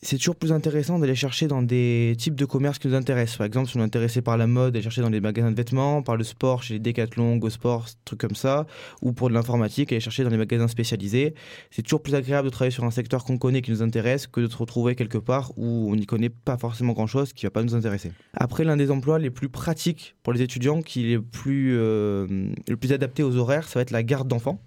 C'est 0.00 0.16
toujours 0.16 0.36
plus 0.36 0.52
intéressant 0.52 1.00
d'aller 1.00 1.16
chercher 1.16 1.48
dans 1.48 1.60
des 1.60 2.14
types 2.16 2.36
de 2.36 2.44
commerces 2.44 2.78
qui 2.78 2.86
nous 2.86 2.94
intéressent. 2.94 3.38
Par 3.38 3.46
exemple, 3.48 3.68
si 3.68 3.76
on 3.76 3.80
est 3.80 3.84
intéressé 3.84 4.22
par 4.22 4.36
la 4.36 4.46
mode, 4.46 4.76
aller 4.76 4.82
chercher 4.82 5.02
dans 5.02 5.08
les 5.08 5.20
magasins 5.20 5.50
de 5.50 5.56
vêtements, 5.56 6.02
par 6.02 6.16
le 6.16 6.22
sport, 6.22 6.62
chez 6.62 6.74
les 6.74 6.80
Decathlon, 6.80 7.36
Go 7.36 7.50
Sport, 7.50 7.86
trucs 8.04 8.20
comme 8.20 8.36
ça, 8.36 8.68
ou 9.02 9.12
pour 9.12 9.28
de 9.28 9.34
l'informatique, 9.34 9.90
aller 9.90 10.00
chercher 10.00 10.22
dans 10.22 10.30
les 10.30 10.36
magasins 10.36 10.68
spécialisés. 10.68 11.34
C'est 11.72 11.82
toujours 11.82 12.00
plus 12.00 12.14
agréable 12.14 12.46
de 12.46 12.50
travailler 12.50 12.70
sur 12.70 12.84
un 12.84 12.92
secteur 12.92 13.24
qu'on 13.24 13.38
connaît, 13.38 13.60
qui 13.60 13.72
nous 13.72 13.82
intéresse, 13.82 14.28
que 14.28 14.40
de 14.40 14.46
se 14.46 14.56
retrouver 14.56 14.94
quelque 14.94 15.18
part 15.18 15.50
où 15.56 15.90
on 15.90 15.96
n'y 15.96 16.06
connaît 16.06 16.30
pas 16.30 16.56
forcément 16.56 16.92
grand-chose, 16.92 17.32
qui 17.32 17.46
va 17.46 17.50
pas 17.50 17.64
nous 17.64 17.74
intéresser. 17.74 18.12
Après, 18.34 18.62
l'un 18.62 18.76
des 18.76 18.92
emplois 18.92 19.18
les 19.18 19.30
plus 19.30 19.48
pratiques 19.48 20.14
pour 20.22 20.32
les 20.32 20.42
étudiants, 20.42 20.80
qui 20.80 21.12
est 21.12 21.16
le 21.16 21.22
plus, 21.22 21.76
euh, 21.76 22.52
le 22.68 22.76
plus 22.76 22.92
adapté 22.92 23.24
aux 23.24 23.34
horaires, 23.34 23.66
ça 23.66 23.80
va 23.80 23.82
être 23.82 23.90
la 23.90 24.04
garde 24.04 24.28
d'enfants. 24.28 24.60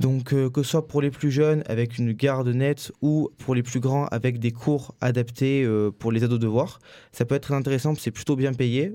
Donc, 0.00 0.32
euh, 0.32 0.48
que 0.48 0.62
ce 0.62 0.70
soit 0.70 0.88
pour 0.88 1.02
les 1.02 1.10
plus 1.10 1.30
jeunes 1.30 1.62
avec 1.66 1.98
une 1.98 2.12
garde 2.12 2.48
nette 2.48 2.90
ou 3.02 3.28
pour 3.36 3.54
les 3.54 3.62
plus 3.62 3.80
grands 3.80 4.06
avec 4.06 4.38
des 4.38 4.50
cours 4.50 4.94
adaptés 5.02 5.62
euh, 5.62 5.90
pour 5.90 6.10
les 6.10 6.24
ados 6.24 6.38
devoirs, 6.38 6.80
ça 7.12 7.26
peut 7.26 7.34
être 7.34 7.42
très 7.42 7.54
intéressant, 7.54 7.94
c'est 7.94 8.10
plutôt 8.10 8.34
bien 8.34 8.54
payé. 8.54 8.92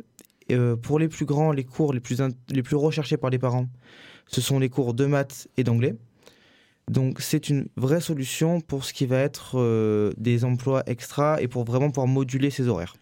Euh, 0.51 0.75
pour 0.75 0.97
les 0.97 1.07
plus 1.07 1.25
grands, 1.25 1.51
les 1.51 1.63
cours 1.63 1.93
les 1.93 1.99
plus, 1.99 2.19
les 2.49 2.63
plus 2.63 2.75
recherchés 2.75 3.17
par 3.17 3.29
les 3.29 3.37
parents, 3.37 3.67
ce 4.25 4.41
sont 4.41 4.57
les 4.57 4.69
cours 4.69 4.95
de 4.95 5.05
maths 5.05 5.47
et 5.57 5.63
d'anglais. 5.63 5.93
Donc, 6.89 7.21
c'est 7.21 7.49
une 7.49 7.67
vraie 7.77 8.01
solution 8.01 8.59
pour 8.59 8.83
ce 8.83 8.91
qui 8.91 9.05
va 9.05 9.19
être 9.19 10.13
des 10.17 10.43
emplois 10.43 10.83
extra 10.87 11.39
et 11.39 11.47
pour 11.47 11.65
vraiment 11.65 11.89
pouvoir 11.89 12.07
moduler 12.07 12.49
ces 12.49 12.67
horaires. 12.67 12.95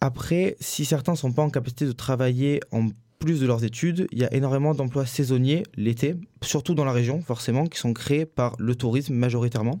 Après, 0.00 0.56
si 0.60 0.86
certains 0.86 1.12
ne 1.12 1.18
sont 1.18 1.32
pas 1.32 1.42
en 1.42 1.50
capacité 1.50 1.84
de 1.84 1.92
travailler 1.92 2.60
en 2.72 2.88
plus 3.22 3.40
de 3.40 3.46
leurs 3.46 3.62
études, 3.62 4.08
il 4.10 4.18
y 4.18 4.24
a 4.24 4.34
énormément 4.34 4.74
d'emplois 4.74 5.06
saisonniers 5.06 5.62
l'été, 5.76 6.16
surtout 6.42 6.74
dans 6.74 6.84
la 6.84 6.90
région 6.90 7.20
forcément, 7.20 7.66
qui 7.66 7.78
sont 7.78 7.92
créés 7.92 8.26
par 8.26 8.56
le 8.58 8.74
tourisme 8.74 9.14
majoritairement. 9.14 9.80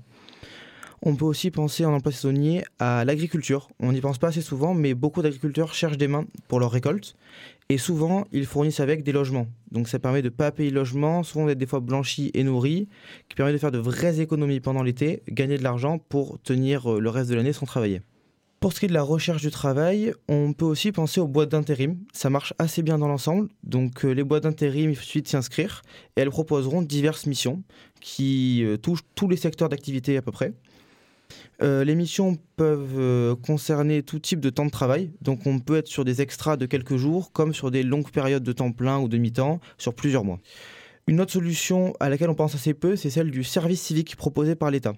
On 1.02 1.16
peut 1.16 1.24
aussi 1.24 1.50
penser 1.50 1.84
en 1.84 1.92
emploi 1.92 2.12
saisonnier 2.12 2.62
à 2.78 3.04
l'agriculture. 3.04 3.68
On 3.80 3.90
n'y 3.90 4.00
pense 4.00 4.18
pas 4.18 4.28
assez 4.28 4.42
souvent, 4.42 4.74
mais 4.74 4.94
beaucoup 4.94 5.22
d'agriculteurs 5.22 5.74
cherchent 5.74 5.98
des 5.98 6.06
mains 6.06 6.24
pour 6.46 6.60
leur 6.60 6.70
récolte. 6.70 7.16
Et 7.68 7.78
souvent, 7.78 8.28
ils 8.30 8.46
fournissent 8.46 8.78
avec 8.78 9.02
des 9.02 9.10
logements. 9.10 9.48
Donc 9.72 9.88
ça 9.88 9.98
permet 9.98 10.22
de 10.22 10.28
ne 10.28 10.34
pas 10.34 10.52
payer 10.52 10.70
le 10.70 10.76
logement, 10.76 11.24
souvent 11.24 11.46
d'être 11.46 11.58
des 11.58 11.66
fois 11.66 11.80
blanchi 11.80 12.30
et 12.34 12.44
nourri, 12.44 12.88
qui 13.28 13.34
permet 13.34 13.52
de 13.52 13.58
faire 13.58 13.72
de 13.72 13.78
vraies 13.78 14.20
économies 14.20 14.60
pendant 14.60 14.84
l'été, 14.84 15.24
gagner 15.28 15.58
de 15.58 15.64
l'argent 15.64 15.98
pour 15.98 16.40
tenir 16.42 16.92
euh, 16.92 17.00
le 17.00 17.10
reste 17.10 17.28
de 17.28 17.34
l'année 17.34 17.52
sans 17.52 17.66
travailler. 17.66 18.02
Pour 18.62 18.72
ce 18.72 18.78
qui 18.78 18.84
est 18.84 18.88
de 18.88 18.94
la 18.94 19.02
recherche 19.02 19.42
du 19.42 19.50
travail, 19.50 20.14
on 20.28 20.52
peut 20.52 20.64
aussi 20.64 20.92
penser 20.92 21.20
aux 21.20 21.26
boîtes 21.26 21.48
d'intérim. 21.48 21.98
Ça 22.12 22.30
marche 22.30 22.54
assez 22.60 22.82
bien 22.82 22.96
dans 22.96 23.08
l'ensemble. 23.08 23.48
Donc 23.64 24.04
euh, 24.04 24.12
les 24.12 24.22
boîtes 24.22 24.44
d'intérim, 24.44 24.90
il 24.90 24.96
suffit 24.96 25.20
de 25.20 25.26
s'y 25.26 25.36
inscrire 25.36 25.82
et 26.16 26.20
elles 26.20 26.30
proposeront 26.30 26.80
diverses 26.80 27.26
missions 27.26 27.64
qui 28.00 28.62
euh, 28.62 28.76
touchent 28.76 29.02
tous 29.16 29.26
les 29.26 29.36
secteurs 29.36 29.68
d'activité 29.68 30.16
à 30.16 30.22
peu 30.22 30.30
près. 30.30 30.52
Euh, 31.60 31.82
les 31.82 31.96
missions 31.96 32.38
peuvent 32.54 33.34
concerner 33.44 34.04
tout 34.04 34.20
type 34.20 34.38
de 34.38 34.48
temps 34.48 34.66
de 34.66 34.70
travail. 34.70 35.10
Donc 35.22 35.44
on 35.44 35.58
peut 35.58 35.78
être 35.78 35.88
sur 35.88 36.04
des 36.04 36.22
extras 36.22 36.56
de 36.56 36.66
quelques 36.66 36.96
jours 36.96 37.32
comme 37.32 37.52
sur 37.54 37.72
des 37.72 37.82
longues 37.82 38.12
périodes 38.12 38.44
de 38.44 38.52
temps 38.52 38.70
plein 38.70 39.00
ou 39.00 39.08
de 39.08 39.18
mi-temps 39.18 39.58
sur 39.76 39.92
plusieurs 39.92 40.22
mois. 40.22 40.38
Une 41.08 41.20
autre 41.20 41.32
solution 41.32 41.94
à 41.98 42.08
laquelle 42.08 42.30
on 42.30 42.36
pense 42.36 42.54
assez 42.54 42.74
peu, 42.74 42.94
c'est 42.94 43.10
celle 43.10 43.32
du 43.32 43.42
service 43.42 43.82
civique 43.82 44.14
proposé 44.14 44.54
par 44.54 44.70
l'État. 44.70 44.92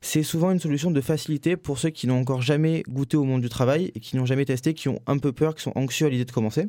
C'est 0.00 0.22
souvent 0.22 0.50
une 0.50 0.60
solution 0.60 0.90
de 0.90 1.00
facilité 1.00 1.56
pour 1.56 1.78
ceux 1.78 1.90
qui 1.90 2.06
n'ont 2.06 2.20
encore 2.20 2.42
jamais 2.42 2.82
goûté 2.88 3.16
au 3.16 3.24
monde 3.24 3.40
du 3.40 3.48
travail 3.48 3.92
et 3.94 4.00
qui 4.00 4.16
n'ont 4.16 4.26
jamais 4.26 4.44
testé, 4.44 4.74
qui 4.74 4.88
ont 4.88 5.00
un 5.06 5.18
peu 5.18 5.32
peur, 5.32 5.54
qui 5.54 5.62
sont 5.62 5.72
anxieux 5.74 6.06
à 6.06 6.10
l'idée 6.10 6.24
de 6.24 6.32
commencer. 6.32 6.68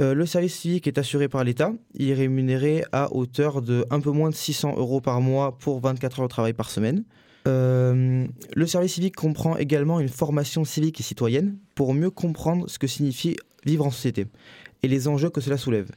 Euh, 0.00 0.14
le 0.14 0.24
service 0.24 0.54
civique 0.54 0.86
est 0.86 0.98
assuré 0.98 1.28
par 1.28 1.44
l'État. 1.44 1.72
Il 1.94 2.08
est 2.10 2.14
rémunéré 2.14 2.84
à 2.92 3.12
hauteur 3.14 3.60
de 3.60 3.84
un 3.90 4.00
peu 4.00 4.10
moins 4.10 4.30
de 4.30 4.34
600 4.34 4.74
euros 4.78 5.00
par 5.00 5.20
mois 5.20 5.58
pour 5.58 5.80
24 5.80 6.20
heures 6.20 6.26
de 6.26 6.30
travail 6.30 6.54
par 6.54 6.70
semaine. 6.70 7.04
Euh, 7.46 8.26
le 8.54 8.66
service 8.66 8.94
civique 8.94 9.16
comprend 9.16 9.56
également 9.56 10.00
une 10.00 10.08
formation 10.08 10.64
civique 10.64 11.00
et 11.00 11.02
citoyenne 11.02 11.56
pour 11.74 11.94
mieux 11.94 12.10
comprendre 12.10 12.68
ce 12.68 12.78
que 12.78 12.86
signifie 12.86 13.36
vivre 13.64 13.86
en 13.86 13.90
société 13.90 14.26
et 14.82 14.88
les 14.88 15.08
enjeux 15.08 15.30
que 15.30 15.40
cela 15.40 15.56
soulève, 15.56 15.90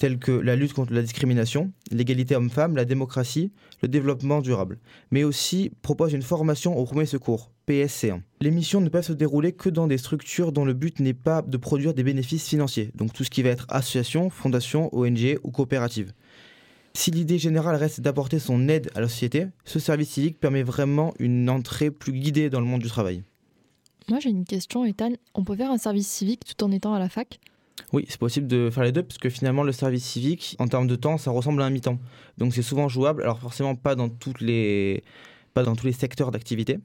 tels 0.00 0.18
que 0.18 0.32
la 0.32 0.56
lutte 0.56 0.72
contre 0.72 0.94
la 0.94 1.02
discrimination, 1.02 1.72
l'égalité 1.92 2.34
homme-femme, 2.34 2.74
la 2.74 2.86
démocratie, 2.86 3.52
le 3.82 3.88
développement 3.88 4.40
durable, 4.40 4.78
mais 5.10 5.24
aussi 5.24 5.70
propose 5.82 6.14
une 6.14 6.22
formation 6.22 6.76
au 6.76 6.86
premier 6.86 7.04
secours, 7.04 7.50
PSC1. 7.68 8.22
Les 8.40 8.50
missions 8.50 8.80
ne 8.80 8.88
peuvent 8.88 9.04
se 9.04 9.12
dérouler 9.12 9.52
que 9.52 9.68
dans 9.68 9.86
des 9.86 9.98
structures 9.98 10.52
dont 10.52 10.64
le 10.64 10.72
but 10.72 11.00
n'est 11.00 11.12
pas 11.12 11.42
de 11.42 11.56
produire 11.58 11.92
des 11.92 12.02
bénéfices 12.02 12.48
financiers, 12.48 12.90
donc 12.94 13.12
tout 13.12 13.24
ce 13.24 13.30
qui 13.30 13.42
va 13.42 13.50
être 13.50 13.66
association, 13.68 14.30
fondation, 14.30 14.88
ONG 14.96 15.38
ou 15.44 15.50
coopérative. 15.50 16.14
Si 16.94 17.10
l'idée 17.10 17.38
générale 17.38 17.76
reste 17.76 18.00
d'apporter 18.00 18.38
son 18.38 18.70
aide 18.70 18.90
à 18.94 19.02
la 19.02 19.08
société, 19.08 19.48
ce 19.66 19.78
service 19.78 20.08
civique 20.08 20.40
permet 20.40 20.62
vraiment 20.62 21.12
une 21.18 21.50
entrée 21.50 21.90
plus 21.90 22.12
guidée 22.12 22.48
dans 22.48 22.60
le 22.60 22.66
monde 22.66 22.80
du 22.80 22.88
travail. 22.88 23.22
Moi 24.08 24.18
j'ai 24.18 24.30
une 24.30 24.46
question, 24.46 24.86
Ethan. 24.86 25.12
On 25.34 25.44
peut 25.44 25.56
faire 25.56 25.70
un 25.70 25.78
service 25.78 26.08
civique 26.08 26.44
tout 26.46 26.64
en 26.64 26.72
étant 26.72 26.94
à 26.94 26.98
la 26.98 27.10
fac? 27.10 27.38
Oui, 27.92 28.04
c'est 28.08 28.18
possible 28.18 28.46
de 28.46 28.70
faire 28.70 28.84
les 28.84 28.92
deux 28.92 29.02
parce 29.02 29.18
que 29.18 29.28
finalement 29.28 29.62
le 29.62 29.72
service 29.72 30.04
civique, 30.04 30.56
en 30.58 30.66
termes 30.68 30.86
de 30.86 30.96
temps, 30.96 31.18
ça 31.18 31.30
ressemble 31.30 31.62
à 31.62 31.66
un 31.66 31.70
mi-temps. 31.70 31.98
Donc 32.38 32.54
c'est 32.54 32.62
souvent 32.62 32.88
jouable, 32.88 33.22
alors 33.22 33.38
forcément 33.40 33.74
pas 33.74 33.94
dans, 33.94 34.08
toutes 34.08 34.40
les... 34.40 35.02
pas 35.54 35.62
dans 35.62 35.76
tous 35.76 35.86
les 35.86 35.92
secteurs 35.92 36.30
d'activité, 36.30 36.78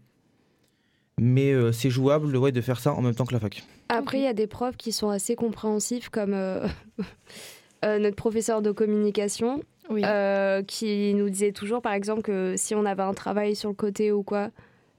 mais 1.20 1.52
euh, 1.54 1.72
c'est 1.72 1.90
jouable 1.90 2.36
ouais, 2.36 2.52
de 2.52 2.62
faire 2.62 2.80
ça 2.80 2.94
en 2.94 3.02
même 3.02 3.16
temps 3.16 3.26
que 3.26 3.34
la 3.34 3.40
fac. 3.40 3.64
Après, 3.90 4.18
il 4.20 4.24
y 4.24 4.28
a 4.28 4.34
des 4.34 4.48
profs 4.48 4.78
qui 4.78 4.92
sont 4.92 5.10
assez 5.10 5.36
compréhensifs, 5.36 6.10
comme 6.10 6.34
euh, 6.34 6.68
euh, 7.86 8.00
notre 8.00 8.16
professeur 8.16 8.62
de 8.62 8.72
communication, 8.72 9.62
Oui. 9.90 10.02
euh, 10.04 10.64
qui 10.64 11.14
nous 11.14 11.30
disait 11.30 11.52
toujours, 11.52 11.82
par 11.82 11.94
exemple, 11.94 12.22
que 12.22 12.56
si 12.58 12.76
on 12.76 12.86
avait 12.86 13.04
un 13.04 13.14
travail 13.14 13.56
sur 13.56 13.70
le 13.70 13.76
côté 13.76 14.12
ou 14.12 14.24
quoi, 14.24 14.50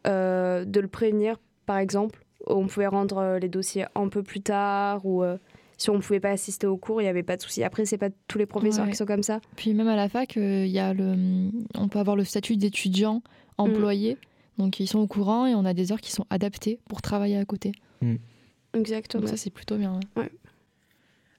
euh, 0.07 0.65
de 0.65 0.81
le 0.81 0.89
prévenir, 0.89 1.37
par 1.67 1.79
exemple. 1.79 2.21
On 2.47 2.67
pouvait 2.69 2.87
rendre 2.87 3.39
les 3.41 3.49
dossiers 3.49 3.87
un 3.97 4.09
peu 4.09 4.23
plus 4.23 4.41
tard 4.41 5.05
ou 5.05 5.25
euh, 5.25 5.37
si 5.77 5.91
on 5.91 5.95
ne 5.95 6.01
pouvait 6.01 6.21
pas 6.21 6.31
assister 6.31 6.67
au 6.67 6.77
cours, 6.77 7.01
il 7.01 7.05
n'y 7.05 7.11
avait 7.11 7.23
pas 7.23 7.37
de 7.37 7.43
souci. 7.43 7.63
Après, 7.63 7.85
c'est 7.85 7.99
pas 7.99 8.09
tous 8.29 8.39
les 8.39 8.47
professeurs 8.47 8.85
Ouais. 8.87 8.91
qui 8.93 8.97
sont 8.97 9.05
comme 9.07 9.23
ça. 9.23 9.41
Puis 9.57 9.75
même 9.75 9.89
à 9.89 9.97
la 9.97 10.09
fac, 10.09 10.37
euh, 10.37 10.65
il 10.67 10.73
y 10.73 10.79
a 10.79 10.95
le, 10.95 11.51
on 11.75 11.89
peut 11.89 11.99
avoir 11.99 12.17
le 12.17 12.25
statut 12.25 12.57
d'étudiant 12.57 13.23
employé. 13.59 14.17
Donc 14.59 14.81
ils 14.81 14.87
sont 14.87 15.01
au 15.01 15.07
courant 15.07 15.47
et 15.47 15.55
on 15.55 15.65
a 15.67 15.75
des 15.75 15.93
heures 15.93 16.01
qui 16.01 16.13
sont 16.13 16.25
adaptées 16.31 16.79
pour 16.89 17.03
travailler 17.03 17.37
à 17.37 17.45
côté. 17.45 17.73
Exactement. 18.75 19.23
Donc 19.23 19.31
ça 19.31 19.37
c'est 19.37 19.51
plutôt 19.51 19.77
bien. 19.77 20.01
ouais. 20.17 20.31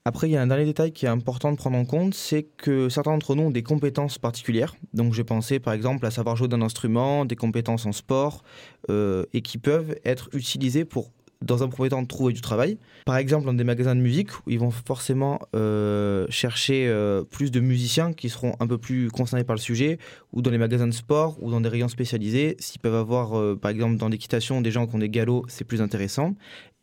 Après, 0.05 0.29
il 0.29 0.31
y 0.31 0.37
a 0.37 0.41
un 0.41 0.47
dernier 0.47 0.63
détail 0.63 0.93
qui 0.93 1.05
est 1.05 1.09
important 1.09 1.51
de 1.51 1.57
prendre 1.57 1.77
en 1.77 1.83
compte, 1.83 2.13
c'est 2.13 2.43
que 2.43 2.87
certains 2.87 3.11
d'entre 3.11 3.35
nous 3.35 3.43
ont 3.43 3.51
des 3.51 3.61
compétences 3.63 4.17
particulières. 4.17 4.73
Donc 4.93 5.13
j'ai 5.13 5.25
pensé 5.25 5.59
par 5.59 5.73
exemple 5.73 6.05
à 6.05 6.11
savoir 6.11 6.37
jouer 6.37 6.47
d'un 6.47 6.61
instrument, 6.61 7.25
des 7.25 7.35
compétences 7.35 7.85
en 7.85 7.91
sport, 7.91 8.41
euh, 8.89 9.25
et 9.33 9.41
qui 9.41 9.57
peuvent 9.57 9.97
être 10.05 10.29
utilisées 10.31 10.85
pour, 10.85 11.11
dans 11.41 11.63
un 11.63 11.67
premier 11.67 11.89
temps, 11.89 12.03
trouver 12.05 12.33
du 12.33 12.41
travail. 12.41 12.77
Par 13.05 13.17
exemple, 13.17 13.45
dans 13.45 13.53
des 13.53 13.63
magasins 13.63 13.95
de 13.95 14.01
musique, 14.01 14.31
où 14.45 14.49
ils 14.49 14.59
vont 14.59 14.71
forcément 14.71 15.39
euh, 15.55 16.25
chercher 16.29 16.87
euh, 16.87 17.23
plus 17.23 17.51
de 17.51 17.59
musiciens 17.59 18.13
qui 18.13 18.29
seront 18.29 18.55
un 18.59 18.67
peu 18.67 18.77
plus 18.77 19.09
concernés 19.09 19.43
par 19.43 19.55
le 19.55 19.61
sujet, 19.61 19.99
ou 20.33 20.41
dans 20.41 20.51
les 20.51 20.57
magasins 20.57 20.87
de 20.87 20.93
sport, 20.93 21.41
ou 21.41 21.51
dans 21.51 21.61
des 21.61 21.69
rayons 21.69 21.87
spécialisés. 21.87 22.55
S'ils 22.59 22.81
peuvent 22.81 22.95
avoir, 22.95 23.37
euh, 23.37 23.55
par 23.55 23.71
exemple, 23.71 23.97
dans 23.97 24.09
l'équitation, 24.09 24.61
des 24.61 24.71
gens 24.71 24.87
qui 24.87 24.95
ont 24.95 24.99
des 24.99 25.09
galops, 25.09 25.45
c'est 25.47 25.63
plus 25.63 25.81
intéressant. 25.81 26.35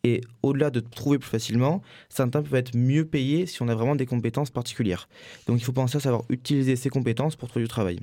Et 0.03 0.21
au-delà 0.43 0.69
de 0.69 0.79
trouver 0.79 1.17
plus 1.17 1.29
facilement, 1.29 1.81
certains 2.09 2.43
peuvent 2.43 2.55
être 2.55 2.75
mieux 2.77 3.05
payés 3.05 3.47
si 3.47 3.61
on 3.63 3.67
a 3.67 3.75
vraiment 3.75 3.95
des 3.95 4.05
compétences 4.05 4.51
particulières. 4.51 5.09
Donc 5.47 5.59
il 5.59 5.63
faut 5.63 5.73
penser 5.73 5.97
à 5.97 5.99
savoir 5.99 6.23
utiliser 6.29 6.75
ces 6.75 6.89
compétences 6.89 7.35
pour 7.35 7.49
trouver 7.49 7.65
du 7.65 7.69
travail. 7.69 7.99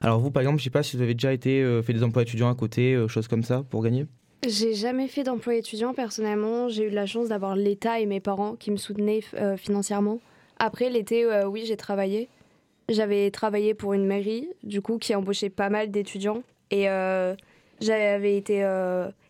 Alors 0.00 0.18
vous, 0.18 0.32
par 0.32 0.40
exemple, 0.40 0.58
je 0.58 0.64
sais 0.64 0.70
pas 0.70 0.82
si 0.82 0.96
vous 0.96 1.02
avez 1.02 1.14
déjà 1.14 1.32
été 1.32 1.80
fait 1.84 1.92
des 1.92 2.02
emplois 2.02 2.22
étudiants 2.22 2.50
à 2.50 2.56
côté, 2.56 3.00
choses 3.06 3.28
comme 3.28 3.44
ça, 3.44 3.62
pour 3.62 3.84
gagner? 3.84 4.06
J'ai 4.44 4.74
jamais 4.74 5.06
fait 5.06 5.22
d'emploi 5.22 5.54
étudiant 5.54 5.94
personnellement. 5.94 6.68
J'ai 6.68 6.88
eu 6.88 6.90
la 6.90 7.06
chance 7.06 7.28
d'avoir 7.28 7.54
l'État 7.54 8.00
et 8.00 8.06
mes 8.06 8.18
parents 8.18 8.56
qui 8.56 8.72
me 8.72 8.76
soutenaient 8.76 9.20
euh, 9.34 9.56
financièrement. 9.56 10.18
Après 10.58 10.90
l'été, 10.90 11.24
euh, 11.24 11.46
oui, 11.46 11.62
j'ai 11.64 11.76
travaillé. 11.76 12.28
J'avais 12.88 13.30
travaillé 13.30 13.72
pour 13.72 13.92
une 13.92 14.04
mairie, 14.04 14.48
du 14.64 14.82
coup, 14.82 14.98
qui 14.98 15.14
embauchait 15.14 15.48
pas 15.48 15.68
mal 15.68 15.92
d'étudiants. 15.92 16.42
Et 16.72 16.90
euh, 16.90 17.36
j'avais 17.80 18.36
été 18.36 18.66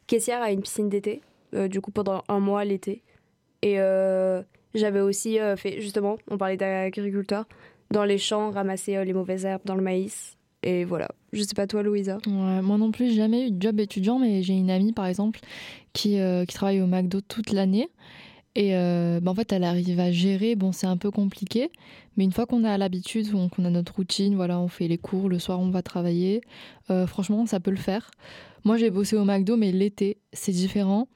caissière 0.06 0.40
à 0.40 0.50
une 0.50 0.62
piscine 0.62 0.88
d'été, 0.88 1.20
du 1.52 1.82
coup, 1.82 1.90
pendant 1.90 2.24
un 2.28 2.40
mois 2.40 2.64
l'été. 2.64 3.02
Et 3.60 3.76
j'avais 4.74 5.00
aussi 5.00 5.38
fait, 5.56 5.80
justement, 5.80 6.16
on 6.30 6.38
parlait 6.38 6.56
d'agriculteurs, 6.56 7.44
dans 7.90 8.04
les 8.04 8.18
champs, 8.18 8.50
ramasser 8.50 9.04
les 9.04 9.12
mauvaises 9.12 9.44
herbes 9.44 9.62
dans 9.64 9.76
le 9.76 9.82
maïs. 9.82 10.36
Et 10.62 10.84
voilà. 10.84 11.08
Je 11.32 11.42
sais 11.42 11.54
pas 11.54 11.66
toi, 11.66 11.82
Louisa. 11.82 12.18
Moi 12.26 12.78
non 12.78 12.92
plus, 12.92 13.08
j'ai 13.08 13.16
jamais 13.16 13.48
eu 13.48 13.50
de 13.50 13.60
job 13.60 13.80
étudiant, 13.80 14.18
mais 14.18 14.42
j'ai 14.42 14.54
une 14.54 14.70
amie 14.70 14.92
par 14.92 15.06
exemple 15.06 15.40
qui, 15.92 16.20
euh, 16.20 16.44
travaille 16.46 16.80
au 16.80 16.86
McDo 16.86 17.20
toute 17.20 17.52
l'année. 17.52 17.88
Et 18.54 18.76
euh, 18.76 19.20
bah, 19.20 19.30
en 19.30 19.34
fait, 19.34 19.50
elle 19.52 19.64
arrive 19.64 19.98
à 19.98 20.12
gérer. 20.12 20.56
Bon, 20.56 20.72
c'est 20.72 20.86
un 20.86 20.96
peu 20.96 21.10
compliqué, 21.10 21.70
mais 22.16 22.24
une 22.24 22.32
fois 22.32 22.46
qu'on 22.46 22.64
a 22.64 22.76
l'habitude, 22.78 23.26
on- 23.34 23.48
qu'on 23.48 23.64
a 23.64 23.70
notre 23.70 23.94
routine, 23.94 24.34
voilà, 24.34 24.58
on 24.60 24.68
fait 24.68 24.88
les 24.88 24.98
cours, 24.98 25.28
le 25.28 25.38
soir 25.38 25.60
on 25.60 25.70
va 25.70 25.82
travailler. 25.82 26.40
euh, 26.90 27.06
franchement, 27.06 27.46
ça 27.46 27.60
peut 27.60 27.70
le 27.70 27.76
faire. 27.76 28.10
Moi, 28.64 28.76
j'ai 28.76 28.90
bossé 28.90 29.16
au 29.16 29.24
McDo, 29.24 29.56
mais 29.56 29.72
l'été, 29.72 30.18
c'est 30.32 30.52
différent. 30.52 31.08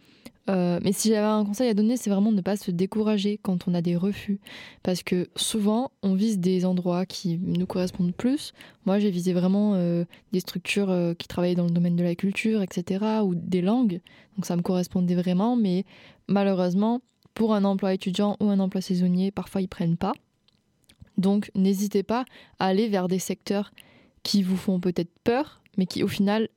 Euh, 0.48 0.78
mais 0.82 0.92
si 0.92 1.08
j'avais 1.08 1.26
un 1.26 1.44
conseil 1.44 1.68
à 1.68 1.74
donner, 1.74 1.96
c'est 1.96 2.08
vraiment 2.10 2.30
de 2.30 2.36
ne 2.36 2.40
pas 2.40 2.56
se 2.56 2.70
décourager 2.70 3.38
quand 3.42 3.66
on 3.66 3.74
a 3.74 3.82
des 3.82 3.96
refus. 3.96 4.38
Parce 4.84 5.02
que 5.02 5.28
souvent, 5.34 5.90
on 6.04 6.14
vise 6.14 6.38
des 6.38 6.64
endroits 6.64 7.04
qui 7.04 7.38
nous 7.42 7.66
correspondent 7.66 8.14
plus. 8.14 8.52
Moi, 8.84 9.00
j'ai 9.00 9.10
visé 9.10 9.32
vraiment 9.32 9.74
euh, 9.74 10.04
des 10.32 10.40
structures 10.40 11.14
qui 11.18 11.26
travaillaient 11.26 11.56
dans 11.56 11.64
le 11.64 11.70
domaine 11.70 11.96
de 11.96 12.04
la 12.04 12.14
culture, 12.14 12.62
etc., 12.62 13.24
ou 13.24 13.34
des 13.34 13.60
langues. 13.60 14.00
Donc 14.36 14.46
ça 14.46 14.56
me 14.56 14.62
correspondait 14.62 15.16
vraiment, 15.16 15.56
mais 15.56 15.84
malheureusement, 16.28 17.00
pour 17.34 17.52
un 17.54 17.64
emploi 17.64 17.92
étudiant 17.94 18.36
ou 18.40 18.48
un 18.48 18.60
emploi 18.60 18.80
saisonnier, 18.80 19.30
parfois 19.30 19.60
ils 19.62 19.68
prennent 19.68 19.96
pas. 19.96 20.12
Donc 21.16 21.50
n'hésitez 21.54 22.02
pas 22.02 22.24
à 22.58 22.66
aller 22.66 22.88
vers 22.88 23.08
des 23.08 23.18
secteurs 23.18 23.72
qui 24.22 24.42
vous 24.42 24.56
font 24.56 24.80
peut-être 24.80 25.12
peur, 25.24 25.62
mais 25.76 25.86
qui 25.86 26.02
au 26.02 26.08
final, 26.08 26.48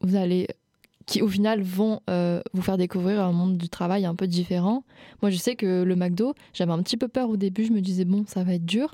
vous 0.00 0.16
allez, 0.16 0.46
qui 1.06 1.20
au 1.22 1.28
final 1.28 1.62
vont 1.62 2.00
euh, 2.08 2.40
vous 2.52 2.62
faire 2.62 2.76
découvrir 2.76 3.22
un 3.22 3.32
monde 3.32 3.58
du 3.58 3.68
travail 3.68 4.06
un 4.06 4.14
peu 4.14 4.26
différent. 4.26 4.84
Moi, 5.20 5.30
je 5.30 5.36
sais 5.36 5.56
que 5.56 5.82
le 5.82 5.96
McDo, 5.96 6.34
j'avais 6.52 6.72
un 6.72 6.82
petit 6.82 6.96
peu 6.96 7.08
peur 7.08 7.28
au 7.28 7.36
début. 7.36 7.64
Je 7.64 7.72
me 7.72 7.80
disais 7.80 8.04
bon, 8.04 8.24
ça 8.26 8.44
va 8.44 8.54
être 8.54 8.66
dur. 8.66 8.92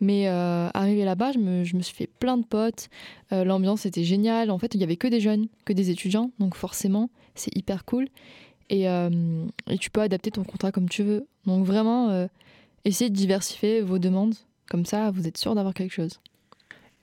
Mais 0.00 0.28
euh, 0.28 0.68
arrivé 0.74 1.04
là-bas, 1.04 1.32
je 1.32 1.38
me, 1.38 1.64
je 1.64 1.74
me 1.74 1.80
suis 1.80 1.94
fait 1.94 2.06
plein 2.06 2.36
de 2.36 2.44
potes. 2.44 2.88
Euh, 3.32 3.44
L'ambiance 3.44 3.86
était 3.86 4.04
géniale. 4.04 4.50
En 4.50 4.58
fait, 4.58 4.74
il 4.74 4.80
y 4.80 4.84
avait 4.84 4.96
que 4.96 5.08
des 5.08 5.20
jeunes, 5.20 5.48
que 5.64 5.72
des 5.72 5.90
étudiants. 5.90 6.30
Donc 6.38 6.54
forcément, 6.54 7.10
c'est 7.34 7.56
hyper 7.56 7.84
cool. 7.84 8.08
Et, 8.68 8.86
et 8.86 9.78
tu 9.78 9.90
peux 9.90 10.00
adapter 10.00 10.32
ton 10.32 10.42
contrat 10.42 10.72
comme 10.72 10.88
tu 10.88 11.04
veux. 11.04 11.26
Donc 11.46 11.64
vraiment, 11.64 12.26
essayez 12.86 13.10
de 13.10 13.16
diversifier 13.16 13.82
vos 13.82 13.98
demandes. 13.98 14.34
Comme 14.70 14.86
ça, 14.86 15.10
vous 15.10 15.26
êtes 15.26 15.36
sûr 15.36 15.54
d'avoir 15.54 15.74
quelque 15.74 15.92
chose. 15.92 16.20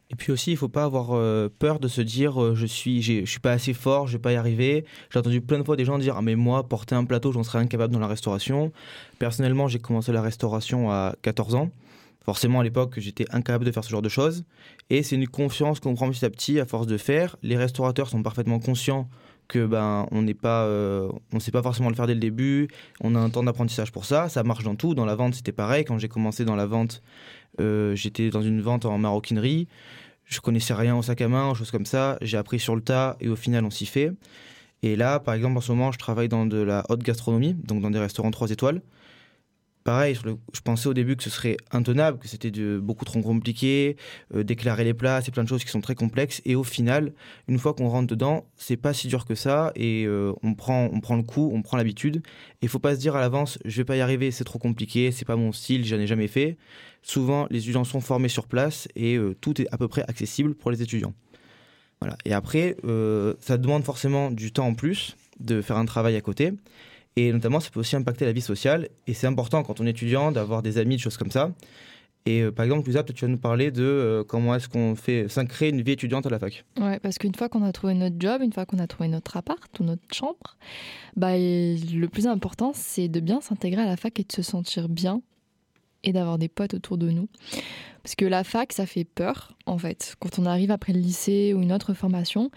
Et 0.09 0.15
puis 0.15 0.31
aussi, 0.31 0.51
il 0.51 0.57
faut 0.57 0.69
pas 0.69 0.83
avoir 0.83 1.11
euh, 1.11 1.49
peur 1.59 1.79
de 1.79 1.87
se 1.87 2.01
dire 2.01 2.41
euh, 2.41 2.55
je 2.55 2.65
suis 2.65 3.01
je 3.01 3.25
suis 3.25 3.39
pas 3.39 3.51
assez 3.51 3.73
fort, 3.73 4.05
je 4.07 4.13
vais 4.13 4.21
pas 4.21 4.33
y 4.33 4.35
arriver. 4.35 4.85
J'ai 5.09 5.19
entendu 5.19 5.41
plein 5.41 5.57
de 5.57 5.63
fois 5.63 5.75
des 5.75 5.85
gens 5.85 5.97
dire 5.97 6.15
ah 6.17 6.21
mais 6.21 6.35
moi 6.35 6.67
porter 6.67 6.93
un 6.93 7.05
plateau, 7.05 7.31
j'en 7.31 7.43
serais 7.43 7.59
incapable 7.59 7.93
dans 7.93 7.99
la 7.99 8.07
restauration. 8.07 8.71
Personnellement, 9.17 9.67
j'ai 9.67 9.79
commencé 9.79 10.11
la 10.11 10.21
restauration 10.21 10.91
à 10.91 11.15
14 11.21 11.55
ans. 11.55 11.69
Forcément, 12.23 12.61
à 12.61 12.63
l'époque, 12.63 12.99
j'étais 12.99 13.25
incapable 13.31 13.65
de 13.65 13.71
faire 13.71 13.83
ce 13.83 13.89
genre 13.89 14.01
de 14.01 14.09
choses. 14.09 14.45
Et 14.89 15.03
c'est 15.03 15.15
une 15.15 15.27
confiance 15.27 15.79
qu'on 15.79 15.93
prend 15.95 16.09
petit 16.09 16.23
à 16.23 16.29
petit 16.29 16.59
à 16.59 16.65
force 16.65 16.87
de 16.87 16.97
faire. 16.97 17.35
Les 17.41 17.57
restaurateurs 17.57 18.07
sont 18.07 18.23
parfaitement 18.23 18.59
conscients 18.59 19.09
que 19.47 19.65
ben 19.65 20.07
on 20.11 20.21
n'est 20.21 20.33
pas 20.33 20.63
euh, 20.63 21.09
on 21.31 21.39
sait 21.39 21.51
pas 21.51 21.61
forcément 21.61 21.89
le 21.89 21.95
faire 21.95 22.07
dès 22.07 22.13
le 22.13 22.19
début. 22.19 22.67
On 23.01 23.15
a 23.15 23.19
un 23.19 23.29
temps 23.29 23.43
d'apprentissage 23.43 23.91
pour 23.91 24.05
ça. 24.05 24.29
Ça 24.29 24.43
marche 24.43 24.63
dans 24.63 24.75
tout. 24.75 24.95
Dans 24.95 25.05
la 25.05 25.15
vente, 25.15 25.35
c'était 25.35 25.51
pareil. 25.51 25.85
Quand 25.85 25.97
j'ai 25.97 26.07
commencé 26.07 26.45
dans 26.45 26.55
la 26.55 26.65
vente, 26.65 27.01
euh, 27.59 27.95
j'étais 27.95 28.29
dans 28.29 28.41
une 28.41 28.61
vente 28.61 28.85
en 28.85 28.97
maroquinerie. 28.97 29.67
Je 30.25 30.39
connaissais 30.39 30.73
rien 30.73 30.95
au 30.95 31.01
sac 31.01 31.21
à 31.21 31.27
main, 31.27 31.49
aux 31.49 31.55
choses 31.55 31.71
comme 31.71 31.85
ça. 31.85 32.17
J'ai 32.21 32.37
appris 32.37 32.59
sur 32.59 32.75
le 32.75 32.81
tas 32.81 33.17
et 33.19 33.29
au 33.29 33.35
final, 33.35 33.65
on 33.65 33.69
s'y 33.69 33.85
fait. 33.85 34.11
Et 34.81 34.95
là, 34.95 35.19
par 35.19 35.33
exemple, 35.33 35.57
en 35.57 35.61
ce 35.61 35.71
moment, 35.71 35.91
je 35.91 35.97
travaille 35.97 36.29
dans 36.29 36.45
de 36.45 36.57
la 36.57 36.83
haute 36.89 37.03
gastronomie, 37.03 37.53
donc 37.53 37.81
dans 37.81 37.91
des 37.91 37.99
restaurants 37.99 38.31
3 38.31 38.51
étoiles. 38.51 38.81
Pareil, 39.83 40.15
je 40.15 40.61
pensais 40.61 40.87
au 40.87 40.93
début 40.93 41.17
que 41.17 41.23
ce 41.23 41.29
serait 41.29 41.57
intenable, 41.71 42.17
que 42.17 42.29
c'était 42.29 42.51
beaucoup 42.77 43.03
trop 43.03 43.21
compliqué, 43.21 43.97
euh, 44.33 44.43
déclarer 44.43 44.85
les 44.85 44.93
plats, 44.93 45.21
c'est 45.21 45.31
plein 45.31 45.43
de 45.43 45.49
choses 45.49 45.65
qui 45.65 45.71
sont 45.71 45.81
très 45.81 45.95
complexes. 45.95 46.41
Et 46.45 46.55
au 46.55 46.63
final, 46.63 47.11
une 47.49 47.59
fois 47.59 47.73
qu'on 47.73 47.89
rentre 47.89 48.07
dedans, 48.07 48.45
c'est 48.55 48.77
pas 48.77 48.93
si 48.93 49.09
dur 49.09 49.25
que 49.25 49.35
ça 49.35 49.73
et 49.75 50.05
euh, 50.05 50.31
on, 50.41 50.53
prend, 50.53 50.89
on 50.93 51.01
prend 51.01 51.17
le 51.17 51.23
coup, 51.23 51.51
on 51.53 51.61
prend 51.61 51.75
l'habitude. 51.75 52.23
Et 52.61 52.69
faut 52.69 52.79
pas 52.79 52.95
se 52.95 52.99
dire 53.01 53.17
à 53.17 53.19
l'avance, 53.19 53.59
je 53.65 53.75
vais 53.75 53.83
pas 53.83 53.97
y 53.97 54.01
arriver, 54.01 54.31
c'est 54.31 54.45
trop 54.45 54.59
compliqué, 54.59 55.11
c'est 55.11 55.25
pas 55.25 55.35
mon 55.35 55.51
style, 55.51 55.85
j'en 55.85 55.99
ai 55.99 56.07
jamais 56.07 56.29
fait. 56.29 56.57
Souvent, 57.01 57.47
les 57.49 57.59
étudiants 57.59 57.83
sont 57.83 57.99
formés 57.99 58.29
sur 58.29 58.47
place 58.47 58.87
et 58.95 59.17
euh, 59.17 59.35
tout 59.41 59.61
est 59.61 59.67
à 59.73 59.77
peu 59.77 59.89
près 59.89 60.03
accessible 60.07 60.55
pour 60.55 60.71
les 60.71 60.81
étudiants. 60.81 61.13
Voilà. 61.99 62.17
Et 62.23 62.33
après, 62.33 62.75
ça 63.39 63.57
demande 63.57 63.85
forcément 63.85 64.29
du 64.29 64.51
temps 64.51 64.67
en 64.67 64.73
plus 64.73 65.15
de 65.39 65.61
faire 65.61 65.77
un 65.77 65.85
travail 65.85 66.17
à 66.17 66.21
côté. 66.21 66.51
Et 67.15 67.31
notamment, 67.31 67.59
ça 67.59 67.69
peut 67.69 67.79
aussi 67.79 67.95
impacter 67.95 68.25
la 68.25 68.31
vie 68.31 68.41
sociale. 68.41 68.89
Et 69.07 69.13
c'est 69.13 69.27
important 69.27 69.63
quand 69.63 69.79
on 69.79 69.85
est 69.85 69.91
étudiant 69.91 70.31
d'avoir 70.31 70.61
des 70.61 70.77
amis, 70.77 70.95
des 70.95 71.01
choses 71.01 71.17
comme 71.17 71.31
ça. 71.31 71.51
Et 72.25 72.41
euh, 72.41 72.51
par 72.51 72.63
exemple, 72.63 72.87
Lisa, 72.87 73.03
tu 73.03 73.25
vas 73.25 73.29
nous 73.29 73.37
parler 73.37 73.69
de 73.69 73.83
euh, 73.83 74.23
comment 74.23 74.55
est-ce 74.55 74.69
qu'on 74.69 74.95
fait 74.95 75.27
créer 75.49 75.69
une 75.69 75.81
vie 75.81 75.91
étudiante 75.91 76.25
à 76.25 76.29
la 76.29 76.39
fac. 76.39 76.63
Ouais, 76.79 76.99
parce 76.99 77.17
qu'une 77.17 77.35
fois 77.35 77.49
qu'on 77.49 77.63
a 77.63 77.71
trouvé 77.71 77.93
notre 77.93 78.15
job, 78.17 78.41
une 78.41 78.53
fois 78.53 78.65
qu'on 78.65 78.79
a 78.79 78.87
trouvé 78.87 79.09
notre 79.09 79.35
appart 79.35 79.79
ou 79.79 79.83
notre 79.83 80.03
chambre, 80.13 80.57
bah, 81.17 81.37
le 81.37 82.05
plus 82.05 82.27
important, 82.27 82.71
c'est 82.73 83.09
de 83.09 83.19
bien 83.19 83.41
s'intégrer 83.41 83.81
à 83.81 83.85
la 83.85 83.97
fac 83.97 84.17
et 84.19 84.23
de 84.23 84.31
se 84.31 84.41
sentir 84.41 84.87
bien 84.87 85.21
et 86.03 86.13
d'avoir 86.13 86.37
des 86.37 86.49
potes 86.49 86.73
autour 86.73 86.97
de 86.97 87.09
nous. 87.09 87.27
Parce 88.03 88.15
que 88.15 88.25
la 88.25 88.43
fac, 88.43 88.73
ça 88.73 88.85
fait 88.85 89.05
peur, 89.05 89.57
en 89.65 89.77
fait. 89.77 90.15
Quand 90.19 90.39
on 90.39 90.45
arrive 90.45 90.71
après 90.71 90.93
le 90.93 90.99
lycée 90.99 91.53
ou 91.53 91.61
une 91.61 91.71
autre 91.73 91.93
formation, 91.93 92.51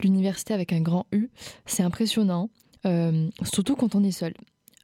l'université 0.00 0.52
avec 0.54 0.72
un 0.72 0.80
grand 0.80 1.06
U, 1.12 1.30
c'est 1.64 1.82
impressionnant, 1.82 2.50
euh, 2.86 3.28
surtout 3.42 3.76
quand 3.76 3.94
on 3.94 4.02
est 4.02 4.12
seul. 4.12 4.34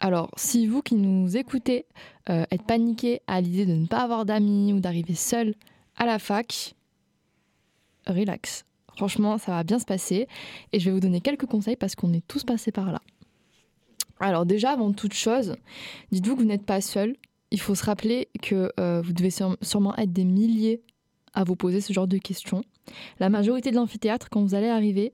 Alors, 0.00 0.30
si 0.37 0.66
vous 0.66 0.82
qui 0.82 0.97
nous 0.97 1.37
écoutez 1.37 1.87
euh, 2.28 2.44
êtes 2.50 2.64
paniqué 2.64 3.23
à 3.28 3.40
l'idée 3.40 3.66
de 3.66 3.75
ne 3.75 3.87
pas 3.87 4.00
avoir 4.00 4.25
d'amis 4.25 4.73
ou 4.73 4.80
d'arriver 4.80 5.14
seul 5.14 5.54
à 5.97 6.06
la 6.06 6.18
fac, 6.18 6.75
relax. 8.06 8.64
Franchement, 8.97 9.38
ça 9.38 9.52
va 9.52 9.62
bien 9.62 9.78
se 9.78 9.85
passer 9.85 10.26
et 10.73 10.80
je 10.80 10.87
vais 10.87 10.90
vous 10.90 11.00
donner 11.00 11.21
quelques 11.21 11.47
conseils 11.47 11.76
parce 11.76 11.94
qu'on 11.94 12.12
est 12.12 12.26
tous 12.26 12.44
passés 12.44 12.73
par 12.73 12.90
là. 12.90 13.00
Alors 14.21 14.47
déjà, 14.47 14.73
avant 14.73 14.92
toute 14.92 15.14
chose, 15.14 15.56
dites-vous 16.11 16.37
que 16.37 16.42
vous 16.42 16.49
n'êtes 16.49 16.66
pas 16.66 16.80
seul. 16.80 17.16
Il 17.50 17.61
faut 17.61 17.75
se 17.75 17.85
rappeler 17.85 18.28
que 18.40 18.73
euh, 18.80 19.02
vous 19.02 19.12
devez 19.12 19.30
sûrement 19.62 19.97
être 19.97 20.12
des 20.12 20.25
milliers 20.25 20.82
à 21.34 21.44
vous 21.44 21.56
poser 21.56 21.80
ce 21.80 21.92
genre 21.92 22.06
de 22.06 22.18
questions. 22.18 22.62
La 23.20 23.28
majorité 23.28 23.70
de 23.70 23.76
l'amphithéâtre, 23.76 24.28
quand 24.30 24.42
vous 24.42 24.54
allez 24.54 24.68
arriver, 24.68 25.12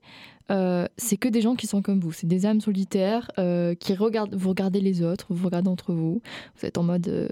euh, 0.51 0.87
c'est 0.97 1.17
que 1.17 1.27
des 1.27 1.41
gens 1.41 1.55
qui 1.55 1.67
sont 1.67 1.81
comme 1.81 1.99
vous. 1.99 2.11
C'est 2.11 2.27
des 2.27 2.45
âmes 2.45 2.61
solitaires 2.61 3.29
euh, 3.37 3.75
qui 3.75 3.93
regardent, 3.93 4.35
vous 4.35 4.49
regardez 4.49 4.81
les 4.81 5.03
autres, 5.03 5.27
vous 5.29 5.45
regardez 5.45 5.69
entre 5.69 5.93
vous. 5.93 6.21
Vous 6.55 6.65
êtes 6.65 6.77
en 6.77 6.83
mode, 6.83 7.07
euh, 7.07 7.29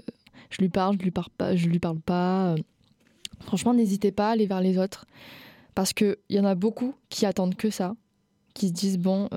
je 0.50 0.58
lui 0.58 0.68
parle, 0.68 0.96
je 0.98 1.04
lui 1.04 1.10
parle 1.10 1.30
pas, 1.36 1.56
je 1.56 1.68
lui 1.68 1.78
parle 1.78 2.00
pas. 2.00 2.54
Franchement, 3.40 3.74
n'hésitez 3.74 4.12
pas 4.12 4.28
à 4.28 4.32
aller 4.32 4.46
vers 4.46 4.60
les 4.60 4.78
autres 4.78 5.06
parce 5.74 5.92
que 5.92 6.18
il 6.28 6.36
y 6.36 6.40
en 6.40 6.44
a 6.44 6.54
beaucoup 6.54 6.94
qui 7.08 7.26
attendent 7.26 7.54
que 7.54 7.70
ça, 7.70 7.94
qui 8.54 8.68
se 8.68 8.72
disent 8.72 8.98
bon. 8.98 9.28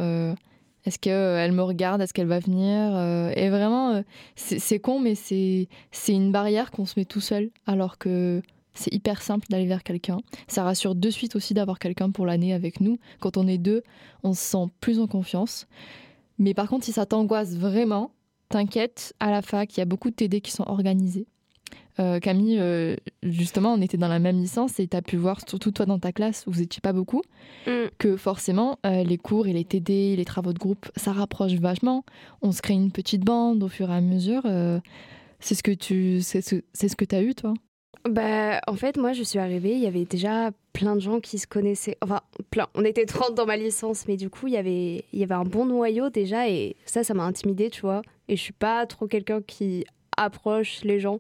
est-ce 0.86 0.98
qu'elle 0.98 1.52
me 1.52 1.62
regarde 1.62 2.02
Est-ce 2.02 2.14
qu'elle 2.14 2.28
va 2.28 2.40
venir 2.40 2.98
Et 3.38 3.50
vraiment, 3.50 4.04
c'est 4.36 4.80
con, 4.80 5.00
mais 5.00 5.14
c'est 5.14 5.68
une 6.08 6.32
barrière 6.32 6.72
qu'on 6.72 6.86
se 6.86 7.00
met 7.00 7.06
tout 7.06 7.22
seul, 7.22 7.52
alors 7.68 8.00
que 8.00 8.42
c'est 8.74 8.94
hyper 8.94 9.22
simple 9.22 9.48
d'aller 9.50 9.68
vers 9.68 9.84
quelqu'un. 9.84 10.18
Ça 10.48 10.64
rassure 10.64 10.96
de 10.96 11.10
suite 11.10 11.36
aussi 11.36 11.54
d'avoir 11.54 11.80
quelqu'un 11.80 12.12
pour 12.12 12.26
l'année 12.26 12.54
avec 12.54 12.82
nous. 12.82 12.98
Quand 13.20 13.38
on 13.38 13.48
est 13.48 13.58
deux, 13.58 13.84
on 14.24 14.34
se 14.34 14.42
sent 14.42 14.72
plus 14.80 15.00
en 15.00 15.08
confiance. 15.08 15.68
Mais 16.38 16.54
par 16.54 16.68
contre, 16.70 16.86
si 16.86 16.92
ça 16.92 17.06
t'angoisse 17.06 17.56
vraiment, 17.56 18.12
t'inquiète, 18.50 19.14
à 19.20 19.32
la 19.32 19.42
fac, 19.42 19.76
il 19.76 19.80
y 19.80 19.84
a 19.84 19.86
beaucoup 19.86 20.10
de 20.10 20.16
TD 20.16 20.42
qui 20.42 20.52
sont 20.52 20.66
organisés. 20.68 21.28
Euh, 22.00 22.20
Camille, 22.20 22.58
euh, 22.60 22.96
justement, 23.22 23.74
on 23.74 23.82
était 23.82 23.98
dans 23.98 24.08
la 24.08 24.20
même 24.20 24.40
licence 24.40 24.80
et 24.80 24.88
tu 24.88 24.96
as 24.96 25.02
pu 25.02 25.18
voir, 25.18 25.40
surtout 25.48 25.72
toi 25.72 25.86
dans 25.86 26.00
ta 26.00 26.12
classe, 26.12 26.46
où 26.48 26.52
vous 26.52 26.62
n'étiez 26.62 26.82
pas 26.82 26.94
beaucoup, 26.94 27.22
mm. 27.68 27.72
que 27.98 28.16
forcément, 28.18 28.80
euh, 28.86 29.04
les 29.04 29.18
cours 29.18 29.48
et 29.48 29.54
les 29.54 29.66
TD, 29.66 30.16
les 30.16 30.26
travaux 30.26 30.54
de 30.54 30.60
groupe, 30.60 30.90
ça 30.96 31.12
rapproche 31.12 31.54
vachement. 31.54 32.06
On 32.42 32.52
se 32.52 32.62
crée 32.62 32.74
une 32.74 32.92
petite 32.92 33.24
bande 33.24 33.62
au 33.64 33.68
fur 33.68 33.90
et 33.92 33.96
à 33.96 34.02
mesure. 34.02 34.44
c'est 35.40 35.56
ce 35.56 35.64
que 35.64 35.72
tu 35.72 36.22
c'est 36.22 36.42
ce, 36.42 36.56
ce 36.74 36.96
que 36.96 37.16
as 37.16 37.22
eu, 37.22 37.36
toi? 37.36 37.54
Bah, 38.10 38.62
en 38.68 38.76
fait, 38.76 38.98
moi, 38.98 39.14
je 39.14 39.22
suis 39.22 39.38
arrivée, 39.38 39.74
il 39.74 39.80
y 39.80 39.88
avait 39.88 40.06
déjà 40.06 40.52
plein 40.74 40.96
de 40.96 41.02
gens 41.02 41.20
qui 41.20 41.38
se 41.38 41.46
connaissaient. 41.46 41.98
Enfin, 42.02 42.22
plein. 42.50 42.68
On 42.74 42.84
était 42.84 43.06
30 43.06 43.36
dans 43.36 43.46
ma 43.46 43.58
licence, 43.58 44.08
mais 44.08 44.18
du 44.18 44.30
coup, 44.30 44.48
il 44.48 44.54
y 44.54 44.58
avait, 44.58 45.06
il 45.14 45.20
y 45.20 45.24
avait 45.24 45.36
un 45.36 45.44
bon 45.44 45.66
noyau 45.66 46.10
déjà, 46.10 46.50
et 46.50 46.76
ça, 46.86 47.04
ça 47.04 47.14
m'a 47.14 47.24
intimidée, 47.24 47.70
tu 47.70 47.82
vois. 47.82 48.02
Et 48.28 48.36
je 48.36 48.42
suis 48.42 48.54
pas 48.54 48.86
trop 48.88 49.08
quelqu'un 49.08 49.42
qui 49.42 49.86
approche 50.18 50.82
les 50.84 51.00
gens. 51.00 51.20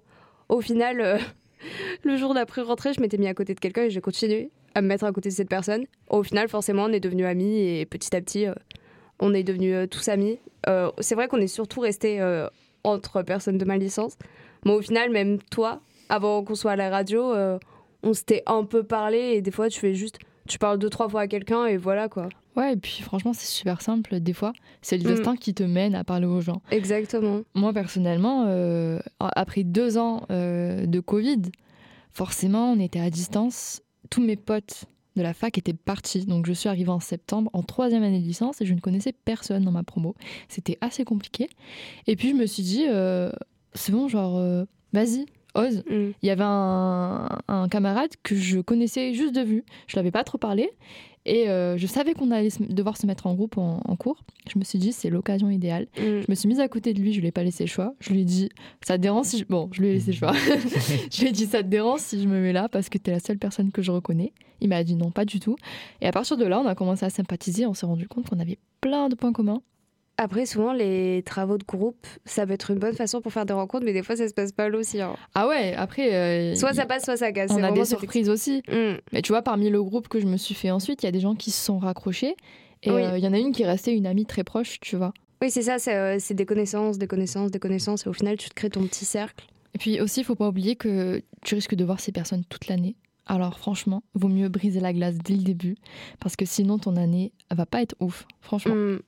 Au 0.49 0.61
final, 0.61 1.01
euh, 1.01 1.17
le 2.03 2.17
jour 2.17 2.33
d'après 2.33 2.61
rentrée, 2.61 2.93
je 2.93 3.01
m'étais 3.01 3.17
mis 3.17 3.27
à 3.27 3.33
côté 3.33 3.53
de 3.53 3.59
quelqu'un 3.59 3.83
et 3.83 3.89
j'ai 3.91 4.01
continué 4.01 4.49
à 4.73 4.81
me 4.81 4.87
mettre 4.87 5.03
à 5.03 5.11
côté 5.11 5.29
de 5.29 5.35
cette 5.35 5.49
personne. 5.49 5.85
Au 6.09 6.23
final, 6.23 6.47
forcément, 6.49 6.85
on 6.85 6.93
est 6.93 6.99
devenus 6.99 7.27
amis, 7.27 7.59
et 7.59 7.85
petit 7.85 8.15
à 8.15 8.21
petit, 8.21 8.47
euh, 8.47 8.55
on 9.19 9.33
est 9.35 9.43
devenus 9.43 9.75
euh, 9.75 9.85
tous 9.85 10.07
amis. 10.07 10.39
c'est 10.99 11.15
vrai 11.15 11.27
qu'on 11.27 11.41
est 11.41 11.47
surtout 11.47 11.81
restés 11.81 12.21
entre 12.83 13.21
personnes 13.21 13.57
de 13.57 13.65
ma 13.65 13.77
licence. 13.77 14.15
Mais 14.65 14.71
au 14.71 14.81
final, 14.81 15.09
même 15.09 15.39
toi, 15.39 15.81
avant 16.11 16.43
qu'on 16.43 16.55
soit 16.55 16.73
à 16.73 16.75
la 16.75 16.89
radio, 16.89 17.33
euh, 17.33 17.57
on 18.03 18.13
s'était 18.13 18.43
un 18.45 18.65
peu 18.65 18.83
parlé 18.83 19.17
et 19.17 19.41
des 19.41 19.49
fois 19.49 19.69
tu 19.69 19.79
fais 19.79 19.93
juste, 19.93 20.19
tu 20.47 20.59
parles 20.59 20.77
deux 20.77 20.89
trois 20.89 21.07
fois 21.07 21.21
à 21.21 21.27
quelqu'un 21.27 21.65
et 21.65 21.77
voilà 21.77 22.09
quoi. 22.09 22.27
Ouais, 22.57 22.73
et 22.73 22.75
puis 22.75 23.01
franchement, 23.01 23.31
c'est 23.31 23.47
super 23.47 23.81
simple. 23.81 24.19
Des 24.19 24.33
fois, 24.33 24.51
c'est 24.81 24.97
le 24.97 25.05
mm. 25.05 25.15
destin 25.15 25.35
qui 25.37 25.53
te 25.53 25.63
mène 25.63 25.95
à 25.95 26.03
parler 26.03 26.25
aux 26.25 26.41
gens. 26.41 26.61
Exactement. 26.69 27.43
Moi, 27.53 27.71
personnellement, 27.71 28.43
euh, 28.47 28.99
après 29.21 29.63
deux 29.63 29.97
ans 29.97 30.25
euh, 30.31 30.85
de 30.85 30.99
Covid, 30.99 31.43
forcément, 32.11 32.73
on 32.73 32.79
était 32.81 32.99
à 32.99 33.09
distance. 33.09 33.81
Tous 34.09 34.21
mes 34.21 34.35
potes 34.35 34.83
de 35.15 35.21
la 35.21 35.33
fac 35.33 35.57
étaient 35.57 35.71
partis. 35.71 36.25
Donc, 36.25 36.45
je 36.45 36.51
suis 36.51 36.67
arrivée 36.67 36.89
en 36.89 36.99
septembre, 36.99 37.49
en 37.53 37.63
troisième 37.63 38.03
année 38.03 38.19
de 38.19 38.25
licence, 38.25 38.59
et 38.59 38.65
je 38.65 38.73
ne 38.73 38.81
connaissais 38.81 39.13
personne 39.13 39.63
dans 39.63 39.71
ma 39.71 39.83
promo. 39.83 40.15
C'était 40.49 40.77
assez 40.81 41.05
compliqué. 41.05 41.47
Et 42.05 42.17
puis, 42.17 42.31
je 42.31 42.35
me 42.35 42.45
suis 42.45 42.63
dit, 42.63 42.83
c'est 43.73 43.93
bon, 43.93 44.09
genre, 44.09 44.65
vas-y, 44.91 45.25
Oz, 45.55 45.83
mm. 45.89 46.11
il 46.21 46.27
y 46.27 46.29
avait 46.29 46.43
un, 46.43 47.67
camarade 47.69 48.11
que 48.23 48.35
je 48.35 48.59
connaissais 48.59 49.13
juste 49.13 49.35
de 49.35 49.41
vue. 49.41 49.63
Je 49.87 49.95
l'avais 49.95 50.11
pas 50.11 50.23
trop 50.23 50.37
parlé. 50.37 50.69
Et 51.25 51.49
euh, 51.49 51.77
je 51.77 51.85
savais 51.85 52.13
qu'on 52.13 52.31
allait 52.31 52.49
devoir 52.59 52.97
se 52.97 53.05
mettre 53.05 53.27
en 53.27 53.35
groupe 53.35 53.57
en, 53.57 53.95
cours. 53.95 54.23
Je 54.51 54.57
me 54.57 54.63
suis 54.63 54.79
dit, 54.79 54.91
c'est 54.91 55.09
l'occasion 55.09 55.49
idéale. 55.49 55.87
Mm. 55.97 56.21
Je 56.21 56.25
me 56.27 56.35
suis 56.35 56.47
mise 56.47 56.59
à 56.59 56.67
côté 56.67 56.93
de 56.93 56.99
lui, 56.99 57.13
je 57.13 57.21
lui 57.21 57.27
ai 57.27 57.31
pas 57.31 57.43
laissé 57.43 57.63
le 57.63 57.69
choix. 57.69 57.93
Je 57.99 58.11
lui 58.11 58.21
ai 58.21 58.25
dit, 58.25 58.49
ça 58.81 58.97
te 58.97 59.01
dérange 59.01 59.25
si 59.25 59.37
je... 59.37 59.45
Bon, 59.45 59.69
je 59.71 59.81
lui 59.81 59.89
ai 59.89 59.93
laissé 59.93 60.11
le 60.11 60.17
choix. 60.17 60.33
je 61.11 61.21
lui 61.21 61.29
ai 61.29 61.31
dit, 61.31 61.45
ça 61.45 61.61
te 61.61 61.67
dérange 61.67 61.99
si 61.99 62.21
je 62.21 62.27
me 62.27 62.41
mets 62.41 62.53
là 62.53 62.69
parce 62.69 62.89
que 62.89 62.97
tu 62.97 63.11
es 63.11 63.13
la 63.13 63.19
seule 63.19 63.37
personne 63.37 63.71
que 63.71 63.81
je 63.81 63.91
reconnais. 63.91 64.33
Il 64.61 64.69
m'a 64.69 64.83
dit 64.83 64.95
non, 64.95 65.11
pas 65.11 65.25
du 65.25 65.39
tout. 65.39 65.57
Et 66.01 66.07
à 66.07 66.11
partir 66.11 66.37
de 66.37 66.45
là, 66.45 66.59
on 66.59 66.65
a 66.65 66.75
commencé 66.75 67.05
à 67.05 67.09
sympathiser. 67.09 67.65
On 67.65 67.73
s'est 67.73 67.85
rendu 67.85 68.07
compte 68.07 68.29
qu'on 68.29 68.39
avait 68.39 68.57
plein 68.79 69.09
de 69.09 69.15
points 69.15 69.33
communs. 69.33 69.61
Après, 70.21 70.45
souvent, 70.45 70.71
les 70.71 71.23
travaux 71.25 71.57
de 71.57 71.63
groupe, 71.63 72.05
ça 72.25 72.45
peut 72.45 72.53
être 72.53 72.69
une 72.69 72.77
bonne 72.77 72.93
façon 72.93 73.21
pour 73.21 73.33
faire 73.33 73.47
des 73.47 73.53
rencontres, 73.53 73.85
mais 73.85 73.91
des 73.91 74.03
fois, 74.03 74.15
ça 74.15 74.27
se 74.27 74.35
passe 74.35 74.51
pas 74.51 74.69
aussi. 74.69 75.01
Hein. 75.01 75.15
Ah 75.33 75.47
ouais, 75.47 75.73
après. 75.73 76.13
Euh, 76.13 76.53
soit 76.53 76.73
ça 76.73 76.85
passe, 76.85 77.05
soit 77.05 77.17
ça 77.17 77.31
casse. 77.31 77.49
On 77.49 77.63
a 77.63 77.71
des 77.71 77.85
surprises 77.85 78.29
aussi. 78.29 78.61
Mm. 78.67 78.99
Mais 79.13 79.23
tu 79.23 79.31
vois, 79.31 79.41
parmi 79.41 79.71
le 79.71 79.81
groupe 79.81 80.09
que 80.09 80.19
je 80.19 80.27
me 80.27 80.37
suis 80.37 80.53
fait 80.53 80.69
ensuite, 80.69 81.01
il 81.01 81.07
y 81.07 81.09
a 81.09 81.11
des 81.11 81.21
gens 81.21 81.33
qui 81.33 81.49
se 81.49 81.65
sont 81.65 81.79
raccrochés. 81.79 82.35
Et 82.83 82.91
euh, 82.91 83.17
il 83.17 83.23
y 83.23 83.27
en 83.27 83.33
a 83.33 83.39
une 83.39 83.51
qui 83.51 83.63
est 83.63 83.67
restée 83.67 83.93
une 83.93 84.05
amie 84.05 84.27
très 84.27 84.43
proche, 84.43 84.79
tu 84.79 84.95
vois. 84.95 85.11
Oui, 85.41 85.49
c'est 85.49 85.63
ça, 85.63 85.79
c'est 85.79 85.95
euh, 85.95 86.19
des 86.29 86.45
connaissances, 86.45 86.99
des 86.99 87.07
connaissances, 87.07 87.49
des 87.49 87.59
connaissances. 87.59 88.05
Et 88.05 88.09
au 88.09 88.13
final, 88.13 88.37
tu 88.37 88.47
te 88.47 88.53
crées 88.53 88.69
ton 88.69 88.83
petit 88.83 89.05
cercle. 89.05 89.47
Et 89.73 89.79
puis 89.79 89.99
aussi, 90.01 90.19
il 90.19 90.23
faut 90.23 90.35
pas 90.35 90.47
oublier 90.47 90.75
que 90.75 91.23
tu 91.43 91.55
risques 91.55 91.73
de 91.73 91.83
voir 91.83 91.99
ces 91.99 92.11
personnes 92.11 92.43
toute 92.47 92.67
l'année. 92.67 92.95
Alors 93.25 93.57
franchement, 93.57 94.03
vaut 94.13 94.27
mieux 94.27 94.49
briser 94.49 94.81
la 94.81 94.93
glace 94.93 95.17
dès 95.17 95.35
le 95.35 95.43
début, 95.43 95.77
parce 96.19 96.35
que 96.35 96.45
sinon 96.45 96.77
ton 96.77 96.95
année 96.95 97.31
va 97.49 97.65
pas 97.65 97.81
être 97.81 97.95
ouf, 97.99 98.25
franchement. 98.41 98.75
Mm. 98.75 98.99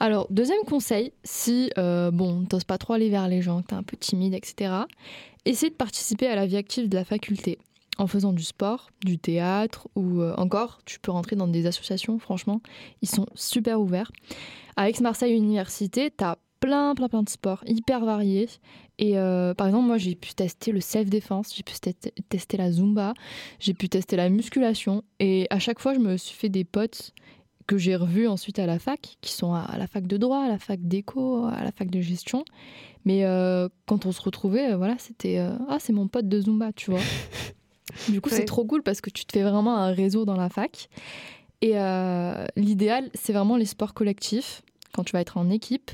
Alors, 0.00 0.26
deuxième 0.30 0.62
conseil, 0.66 1.12
si, 1.22 1.70
euh, 1.78 2.10
bon, 2.10 2.44
t'oses 2.44 2.64
pas 2.64 2.78
trop 2.78 2.94
aller 2.94 3.10
vers 3.10 3.28
les 3.28 3.42
gens, 3.42 3.62
que 3.62 3.68
t'es 3.68 3.74
un 3.74 3.82
peu 3.82 3.96
timide, 3.96 4.34
etc., 4.34 4.72
essaie 5.44 5.70
de 5.70 5.74
participer 5.74 6.26
à 6.26 6.34
la 6.34 6.46
vie 6.46 6.56
active 6.56 6.88
de 6.88 6.96
la 6.96 7.04
faculté 7.04 7.58
en 7.98 8.06
faisant 8.06 8.32
du 8.32 8.42
sport, 8.42 8.90
du 9.04 9.18
théâtre 9.18 9.88
ou 9.94 10.20
euh, 10.20 10.34
encore, 10.36 10.80
tu 10.84 10.98
peux 10.98 11.12
rentrer 11.12 11.36
dans 11.36 11.46
des 11.46 11.66
associations, 11.66 12.18
franchement, 12.18 12.60
ils 13.02 13.08
sont 13.08 13.26
super 13.34 13.80
ouverts. 13.80 14.10
À 14.76 14.88
Aix-Marseille 14.88 15.32
Université, 15.32 16.10
t'as 16.10 16.36
plein, 16.60 16.94
plein, 16.94 17.08
plein 17.08 17.22
de 17.22 17.28
sports 17.28 17.62
hyper 17.66 18.04
variés. 18.04 18.48
Et 18.98 19.18
euh, 19.18 19.54
par 19.54 19.66
exemple, 19.66 19.86
moi, 19.86 19.98
j'ai 19.98 20.14
pu 20.14 20.34
tester 20.34 20.72
le 20.72 20.80
self-défense, 20.80 21.54
j'ai 21.54 21.62
pu 21.62 21.74
tester 22.28 22.56
la 22.56 22.72
zumba, 22.72 23.14
j'ai 23.60 23.74
pu 23.74 23.88
tester 23.88 24.16
la 24.16 24.28
musculation. 24.28 25.04
Et 25.20 25.46
à 25.50 25.58
chaque 25.58 25.78
fois, 25.78 25.94
je 25.94 26.00
me 26.00 26.16
suis 26.16 26.36
fait 26.36 26.48
des 26.48 26.64
potes 26.64 27.12
que 27.66 27.78
j'ai 27.78 27.96
revus 27.96 28.28
ensuite 28.28 28.58
à 28.58 28.66
la 28.66 28.78
fac, 28.78 29.16
qui 29.20 29.32
sont 29.32 29.54
à, 29.54 29.76
la 29.78 29.86
fac 29.86 30.06
de 30.06 30.16
droit, 30.16 30.40
à 30.44 30.48
la 30.48 30.58
fac 30.58 30.80
d'éco, 30.82 31.46
à 31.46 31.64
la 31.64 31.72
fac 31.72 31.90
de 31.90 32.00
gestion. 32.00 32.44
Mais 33.04 33.24
euh, 33.24 33.68
quand 33.86 34.06
on 34.06 34.12
se 34.12 34.20
retrouvait, 34.20 34.72
euh, 34.72 34.76
voilà, 34.76 34.96
c'était 34.98 35.38
euh, 35.38 35.56
ah 35.68 35.78
c'est 35.80 35.92
mon 35.92 36.08
pote 36.08 36.28
de 36.28 36.40
Zumba, 36.40 36.72
tu 36.72 36.90
vois. 36.90 37.00
du 38.08 38.20
coup, 38.20 38.30
c'est 38.30 38.44
trop 38.44 38.64
cool 38.64 38.82
parce 38.82 39.00
que 39.00 39.10
tu 39.10 39.24
te 39.24 39.32
fais 39.32 39.42
vraiment 39.42 39.76
un 39.76 39.92
réseau 39.92 40.24
dans 40.24 40.36
la 40.36 40.48
fac. 40.48 40.88
Et 41.60 41.76
l'idéal, 42.56 43.10
c'est 43.14 43.32
vraiment 43.32 43.56
les 43.56 43.64
sports 43.64 43.94
collectifs 43.94 44.62
quand 44.92 45.02
tu 45.02 45.12
vas 45.12 45.20
être 45.20 45.38
en 45.38 45.48
équipe. 45.48 45.90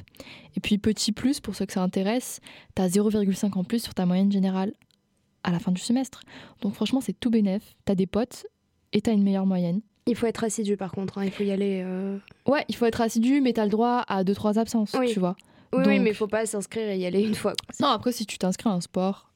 Et 0.56 0.60
puis 0.60 0.78
petit 0.78 1.12
plus 1.12 1.38
pour 1.38 1.54
ceux 1.54 1.64
que 1.64 1.72
ça 1.72 1.82
intéresse, 1.82 2.40
tu 2.74 2.82
as 2.82 2.88
0,5 2.88 3.56
en 3.56 3.62
plus 3.62 3.80
sur 3.80 3.94
ta 3.94 4.04
moyenne 4.04 4.32
générale 4.32 4.74
à 5.44 5.52
la 5.52 5.60
fin 5.60 5.70
du 5.70 5.80
semestre. 5.80 6.22
Donc 6.60 6.74
franchement, 6.74 7.00
c'est 7.00 7.12
tout 7.12 7.30
bénef. 7.30 7.76
Tu 7.86 7.92
as 7.92 7.94
des 7.94 8.08
potes 8.08 8.46
et 8.92 9.00
tu 9.00 9.10
as 9.10 9.12
une 9.12 9.22
meilleure 9.22 9.46
moyenne. 9.46 9.80
Il 10.06 10.16
faut 10.16 10.26
être 10.26 10.44
assidu 10.44 10.76
par 10.76 10.92
contre, 10.92 11.18
hein. 11.18 11.24
il 11.24 11.30
faut 11.30 11.44
y 11.44 11.50
aller. 11.50 11.82
Euh. 11.84 12.18
Ouais, 12.46 12.64
il 12.68 12.74
faut 12.74 12.86
être 12.86 13.00
assidu, 13.00 13.40
mais 13.40 13.52
tu 13.52 13.60
as 13.60 13.64
le 13.64 13.70
droit 13.70 14.04
à 14.08 14.24
2-3 14.24 14.58
absences, 14.58 14.96
tu 15.08 15.20
vois. 15.20 15.36
Oui, 15.72 16.00
mais 16.00 16.10
il 16.10 16.14
faut 16.14 16.26
pas 16.26 16.46
s'inscrire 16.46 16.88
et 16.88 16.98
y 16.98 17.06
aller 17.06 17.22
une 17.22 17.34
fois. 17.34 17.52
Non, 17.80 17.88
après, 17.88 18.12
si 18.12 18.26
tu 18.26 18.38
t'inscris 18.38 18.68
à 18.68 18.72
un 18.72 18.80
sport, 18.80 19.30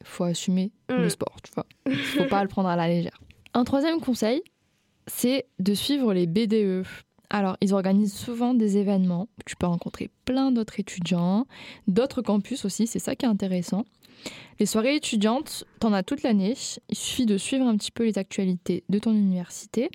il 0.00 0.06
faut 0.06 0.24
assumer 0.24 0.70
le 0.88 1.06
mm. 1.06 1.10
sport, 1.10 1.36
tu 1.42 1.52
vois. 1.52 1.66
Il 1.86 1.96
faut 1.96 2.24
pas 2.26 2.42
le 2.42 2.48
prendre 2.48 2.68
à 2.68 2.76
la 2.76 2.88
légère. 2.88 3.20
Un 3.54 3.64
troisième 3.64 4.00
conseil, 4.00 4.42
c'est 5.06 5.46
de 5.58 5.74
suivre 5.74 6.14
les 6.14 6.26
BDE. 6.26 6.86
Alors, 7.30 7.56
ils 7.60 7.74
organisent 7.74 8.14
souvent 8.14 8.54
des 8.54 8.76
événements. 8.76 9.28
Tu 9.46 9.56
peux 9.56 9.66
rencontrer 9.66 10.10
plein 10.24 10.52
d'autres 10.52 10.78
étudiants, 10.78 11.46
d'autres 11.88 12.22
campus 12.22 12.64
aussi, 12.64 12.86
c'est 12.86 12.98
ça 12.98 13.16
qui 13.16 13.26
est 13.26 13.28
intéressant. 13.28 13.84
Les 14.60 14.66
soirées 14.66 14.96
étudiantes, 14.96 15.64
t'en 15.78 15.94
as 15.94 16.02
toute 16.02 16.22
l'année. 16.22 16.54
Il 16.90 16.94
suffit 16.94 17.24
de 17.24 17.38
suivre 17.38 17.66
un 17.66 17.76
petit 17.78 17.90
peu 17.90 18.04
les 18.04 18.18
actualités 18.18 18.84
de 18.90 18.98
ton 18.98 19.12
université. 19.12 19.88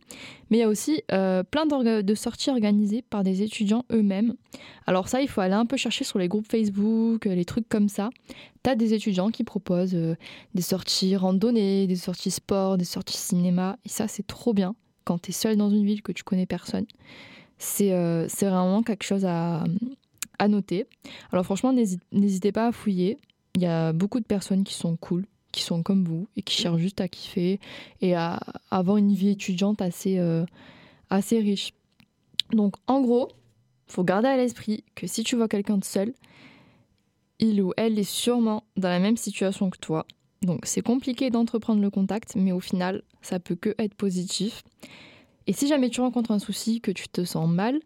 Mais 0.50 0.58
il 0.58 0.60
y 0.62 0.64
a 0.64 0.68
aussi 0.68 1.04
euh, 1.12 1.44
plein 1.44 1.68
de 1.68 2.16
sorties 2.16 2.50
organisées 2.50 3.04
par 3.04 3.24
des 3.24 3.44
étudiants 3.44 3.86
eux-mêmes. 3.92 4.34
Alors 4.88 5.08
ça, 5.08 5.22
il 5.22 5.28
faut 5.28 5.42
aller 5.42 5.54
un 5.54 5.68
peu 5.68 5.78
chercher 5.78 6.04
sur 6.04 6.18
les 6.18 6.28
groupes 6.28 6.50
Facebook, 6.50 7.28
euh, 7.28 7.36
les 7.36 7.46
trucs 7.46 7.70
comme 7.70 7.90
ça. 7.90 8.10
T'as 8.64 8.74
des 8.74 8.96
étudiants 8.96 9.30
qui 9.30 9.44
proposent 9.44 9.94
euh, 9.94 10.16
des 10.56 10.64
sorties 10.64 11.16
randonnées, 11.16 11.86
des 11.86 11.96
sorties 11.96 12.32
sport, 12.32 12.80
des 12.80 12.86
sorties 12.86 13.18
cinéma. 13.18 13.78
Et 13.86 13.90
ça, 13.90 14.08
c'est 14.08 14.26
trop 14.26 14.56
bien 14.56 14.76
quand 15.04 15.20
t'es 15.20 15.32
seul 15.32 15.58
dans 15.58 15.70
une 15.70 15.86
ville 15.86 16.02
que 16.02 16.12
tu 16.12 16.24
connais 16.24 16.48
personne. 16.48 16.88
C'est 17.60 17.92
vraiment 18.42 18.82
quelque 18.82 19.04
chose 19.04 19.26
à, 19.26 19.64
noter. 20.50 20.88
Alors 21.32 21.46
franchement, 21.46 21.72
n'hési- 21.72 22.00
n'hésitez 22.12 22.52
pas 22.52 22.68
à 22.68 22.72
fouiller. 22.72 23.18
Il 23.56 23.62
y 23.62 23.65
a 23.65 23.94
beaucoup 23.94 24.20
de 24.20 24.26
personnes 24.26 24.63
qui 24.63 24.74
sont 24.74 24.98
cool, 24.98 25.26
qui 25.52 25.62
sont 25.62 25.82
comme 25.82 26.04
vous 26.04 26.28
et 26.36 26.41
qui 26.41 26.56
cherchent 26.56 26.80
juste 26.80 27.02
à 27.02 27.08
kiffer 27.08 27.60
et 28.02 28.15
à 28.15 28.39
avoir 28.70 28.98
une 28.98 29.13
vie 29.13 29.30
étudiante 29.30 29.82
assez, 29.82 30.20
euh, 30.20 30.46
assez 31.10 31.39
riche. 31.39 31.74
Donc 32.52 32.76
en 32.88 33.02
gros, 33.02 33.30
faut 33.88 34.04
garder 34.04 34.28
à 34.28 34.38
l'esprit 34.38 34.84
que 34.96 35.08
si 35.08 35.24
tu 35.24 35.36
vois 35.36 35.48
quelqu'un 35.48 35.78
de 35.78 35.86
seul, 35.86 36.13
il 37.39 37.62
ou 37.62 37.74
elle 37.78 37.98
est 37.98 38.04
sûrement 38.04 38.63
dans 38.78 38.89
la 38.89 39.00
même 39.00 39.18
situation 39.18 39.70
que 39.70 39.78
toi. 39.78 40.06
Donc 40.41 40.65
c'est 40.65 40.82
compliqué 40.82 41.30
d'entreprendre 41.30 41.82
le 41.82 41.89
contact, 41.89 42.36
mais 42.36 42.52
au 42.52 42.60
final, 42.60 43.04
ça 43.22 43.39
peut 43.39 43.56
que 43.56 43.74
être 43.78 43.96
positif. 43.96 44.63
Et 45.48 45.54
si 45.54 45.68
jamais 45.68 45.89
tu 45.89 46.02
rencontres 46.02 46.32
un 46.32 46.39
souci, 46.39 46.82
que 46.82 46.91
tu 46.91 47.08
te 47.08 47.24
sens 47.24 47.50
mal, 47.50 47.80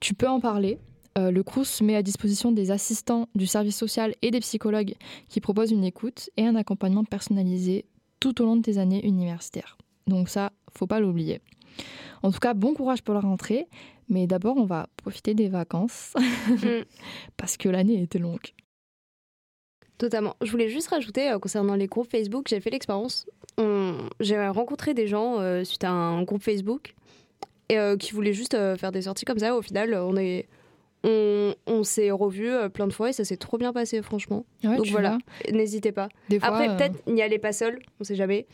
tu 0.00 0.14
peux 0.14 0.28
en 0.28 0.40
parler. 0.40 0.78
Euh, 1.18 1.30
le 1.30 1.42
CRUS 1.42 1.82
met 1.82 1.94
à 1.96 2.02
disposition 2.02 2.52
des 2.52 2.70
assistants 2.70 3.28
du 3.34 3.46
service 3.46 3.76
social 3.76 4.14
et 4.22 4.30
des 4.30 4.40
psychologues 4.40 4.94
qui 5.28 5.40
proposent 5.40 5.70
une 5.70 5.84
écoute 5.84 6.30
et 6.38 6.46
un 6.46 6.54
accompagnement 6.56 7.04
personnalisé 7.04 7.84
tout 8.20 8.40
au 8.40 8.46
long 8.46 8.56
de 8.56 8.62
tes 8.62 8.78
années 8.78 9.04
universitaires. 9.06 9.76
Donc 10.06 10.28
ça, 10.30 10.52
faut 10.72 10.86
pas 10.86 11.00
l'oublier. 11.00 11.40
En 12.22 12.30
tout 12.32 12.38
cas, 12.38 12.54
bon 12.54 12.72
courage 12.72 13.02
pour 13.02 13.14
la 13.14 13.20
rentrée, 13.20 13.66
mais 14.08 14.26
d'abord 14.26 14.56
on 14.56 14.64
va 14.64 14.88
profiter 14.96 15.34
des 15.34 15.48
vacances 15.48 16.14
Mm. 16.48 16.84
parce 17.36 17.56
que 17.56 17.68
l'année 17.68 18.00
était 18.02 18.18
longue. 18.18 18.52
Totalement. 19.98 20.34
Je 20.42 20.50
voulais 20.50 20.68
juste 20.68 20.88
rajouter 20.88 21.30
euh, 21.30 21.38
concernant 21.38 21.74
les 21.76 21.86
groupes 21.86 22.10
Facebook, 22.10 22.46
j'ai 22.48 22.60
fait 22.60 22.70
l'expérience. 22.70 23.26
On- 23.58 24.08
J'ai 24.20 24.48
rencontré 24.48 24.94
des 24.94 25.06
gens 25.06 25.38
euh, 25.40 25.62
suite 25.64 25.84
à 25.84 25.90
un 25.90 26.22
groupe 26.24 26.42
Facebook 26.42 26.94
et 27.68 27.78
euh, 27.78 27.96
qui 27.96 28.12
voulaient 28.12 28.32
juste 28.32 28.56
faire 28.76 28.90
des 28.92 29.02
sorties 29.02 29.24
comme 29.24 29.38
ça. 29.38 29.54
Au 29.56 29.62
final, 29.62 29.94
on 29.94 30.16
est 30.16 30.48
on, 31.04 31.54
on 31.66 31.82
s'est 31.84 32.10
revus 32.10 32.48
euh, 32.50 32.68
plein 32.68 32.86
de 32.86 32.92
fois 32.92 33.10
et 33.10 33.12
ça 33.12 33.24
s'est 33.24 33.36
trop 33.36 33.58
bien 33.58 33.72
passé 33.72 34.02
franchement. 34.02 34.44
Ouais, 34.64 34.76
Donc 34.76 34.86
voilà. 34.88 35.18
N'hésitez 35.52 35.92
pas. 35.92 36.08
des 36.28 36.38
fois, 36.38 36.48
Après 36.48 36.68
euh, 36.68 36.76
peut-être 36.76 37.06
n'y 37.08 37.22
allez 37.22 37.38
pas 37.38 37.52
seul, 37.52 37.78
on 38.00 38.04
sait 38.04 38.14
jamais. 38.14 38.46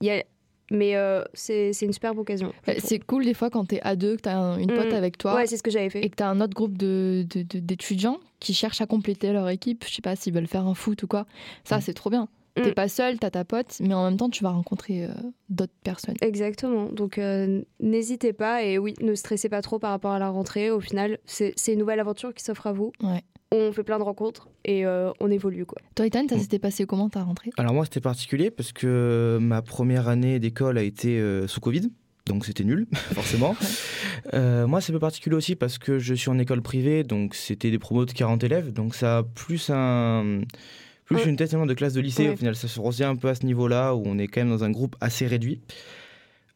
Y 0.00 0.10
a- 0.10 0.24
Mais 0.72 0.96
euh, 0.96 1.22
c'est 1.32 1.70
une 1.82 1.92
superbe 1.92 2.18
occasion. 2.18 2.52
bah, 2.66 2.72
c'est 2.78 2.98
cool 2.98 3.24
des 3.24 3.34
fois 3.34 3.50
quand 3.50 3.66
t'es 3.66 3.80
à 3.82 3.94
deux, 3.94 4.16
que 4.16 4.22
t'as 4.22 4.34
un- 4.36 4.58
une 4.58 4.66
pote 4.74 4.90
Mm. 4.90 4.96
avec 4.96 5.16
toi. 5.16 5.36
Ouais, 5.36 5.46
c'est 5.46 5.56
ce 5.56 5.62
que 5.62 5.70
j'avais 5.70 5.90
fait. 5.90 6.04
et 6.04 6.10
que 6.10 6.16
tu 6.16 6.22
as 6.24 6.28
un 6.28 6.40
autre 6.40 6.54
groupe 6.54 6.76
de- 6.76 7.24
de- 7.32 7.42
de- 7.42 7.60
d'étudiants 7.60 8.18
qui 8.40 8.52
cherchent 8.52 8.80
à 8.80 8.86
compléter 8.86 9.32
leur 9.32 9.48
équipe, 9.48 9.84
je 9.88 9.94
sais 9.94 10.02
pas 10.02 10.16
s'ils 10.16 10.34
veulent 10.34 10.48
faire 10.48 10.66
un 10.66 10.74
foot 10.74 11.04
ou 11.04 11.06
quoi. 11.06 11.24
Ça, 11.64 11.78
Mm. 11.78 11.80
c'est 11.82 11.94
trop 11.94 12.10
bien. 12.10 12.28
Mm. 12.56 12.62
T'es 12.62 12.72
pas 12.72 12.88
seul, 12.88 13.18
t'as 13.18 13.30
ta 13.30 13.44
pote, 13.44 13.76
mais 13.80 13.94
en 13.94 14.04
même 14.04 14.16
temps, 14.16 14.30
tu 14.30 14.42
vas 14.42 14.50
rencontrer 14.50 15.04
euh, 15.04 15.08
d'autres 15.50 15.72
personnes. 15.84 16.14
Exactement. 16.22 16.86
Donc 16.90 17.18
euh, 17.18 17.62
n'hésitez 17.80 18.32
pas 18.32 18.62
et 18.62 18.78
oui, 18.78 18.94
ne 19.00 19.14
stressez 19.14 19.48
pas 19.48 19.62
trop 19.62 19.78
par 19.78 19.90
rapport 19.90 20.12
à 20.12 20.18
la 20.18 20.28
rentrée. 20.30 20.70
Au 20.70 20.80
final, 20.80 21.18
c'est 21.26 21.54
une 21.68 21.78
nouvelle 21.78 22.00
aventure 22.00 22.32
qui 22.34 22.42
s'offre 22.42 22.66
à 22.66 22.72
vous. 22.72 22.92
Ouais. 23.02 23.22
On 23.52 23.70
fait 23.72 23.84
plein 23.84 23.98
de 23.98 24.02
rencontres 24.02 24.48
et 24.64 24.84
euh, 24.84 25.12
on 25.20 25.30
évolue 25.30 25.66
quoi. 25.66 25.80
Toi, 25.94 26.06
Ethan, 26.06 26.26
ça 26.28 26.34
Mm. 26.36 26.40
s'était 26.40 26.58
passé 26.58 26.84
comment 26.84 27.08
ta 27.08 27.22
rentrée? 27.22 27.50
Alors 27.58 27.74
moi 27.74 27.84
c'était 27.84 28.00
particulier 28.00 28.50
parce 28.50 28.72
que 28.72 29.38
ma 29.40 29.62
première 29.62 30.08
année 30.08 30.40
d'école 30.40 30.78
a 30.78 30.82
été 30.82 31.20
euh, 31.20 31.46
sous 31.46 31.60
Covid, 31.60 31.90
donc 32.26 32.44
c'était 32.44 32.64
nul 32.64 32.88
forcément. 33.14 33.54
Euh, 34.34 34.66
moi 34.66 34.80
c'est 34.80 34.90
un 34.92 34.94
peu 34.94 35.00
particulier 35.00 35.36
aussi 35.36 35.54
parce 35.54 35.78
que 35.78 35.98
je 36.00 36.12
suis 36.14 36.28
en 36.28 36.38
école 36.40 36.60
privée, 36.60 37.04
donc 37.04 37.34
c'était 37.36 37.70
des 37.70 37.78
promos 37.78 38.04
de 38.04 38.12
40 38.12 38.42
élèves, 38.42 38.72
donc 38.72 38.94
ça 38.96 39.18
a 39.18 39.22
plus 39.22 39.70
un 39.72 40.40
plus 41.06 41.16
Ouais. 41.16 41.24
une 41.28 41.36
tête 41.36 41.54
de 41.54 41.74
classe 41.74 41.94
de 41.94 42.00
lycée. 42.00 42.26
Ouais. 42.28 42.34
Au 42.34 42.36
final 42.36 42.54
ça 42.56 42.68
se 42.68 42.78
retient 42.78 43.10
un 43.10 43.16
peu 43.16 43.28
à 43.28 43.34
ce 43.34 43.46
niveau-là 43.46 43.94
où 43.94 44.02
on 44.04 44.18
est 44.18 44.26
quand 44.28 44.40
même 44.42 44.50
dans 44.50 44.64
un 44.64 44.70
groupe 44.70 44.94
assez 45.00 45.26
réduit. 45.26 45.60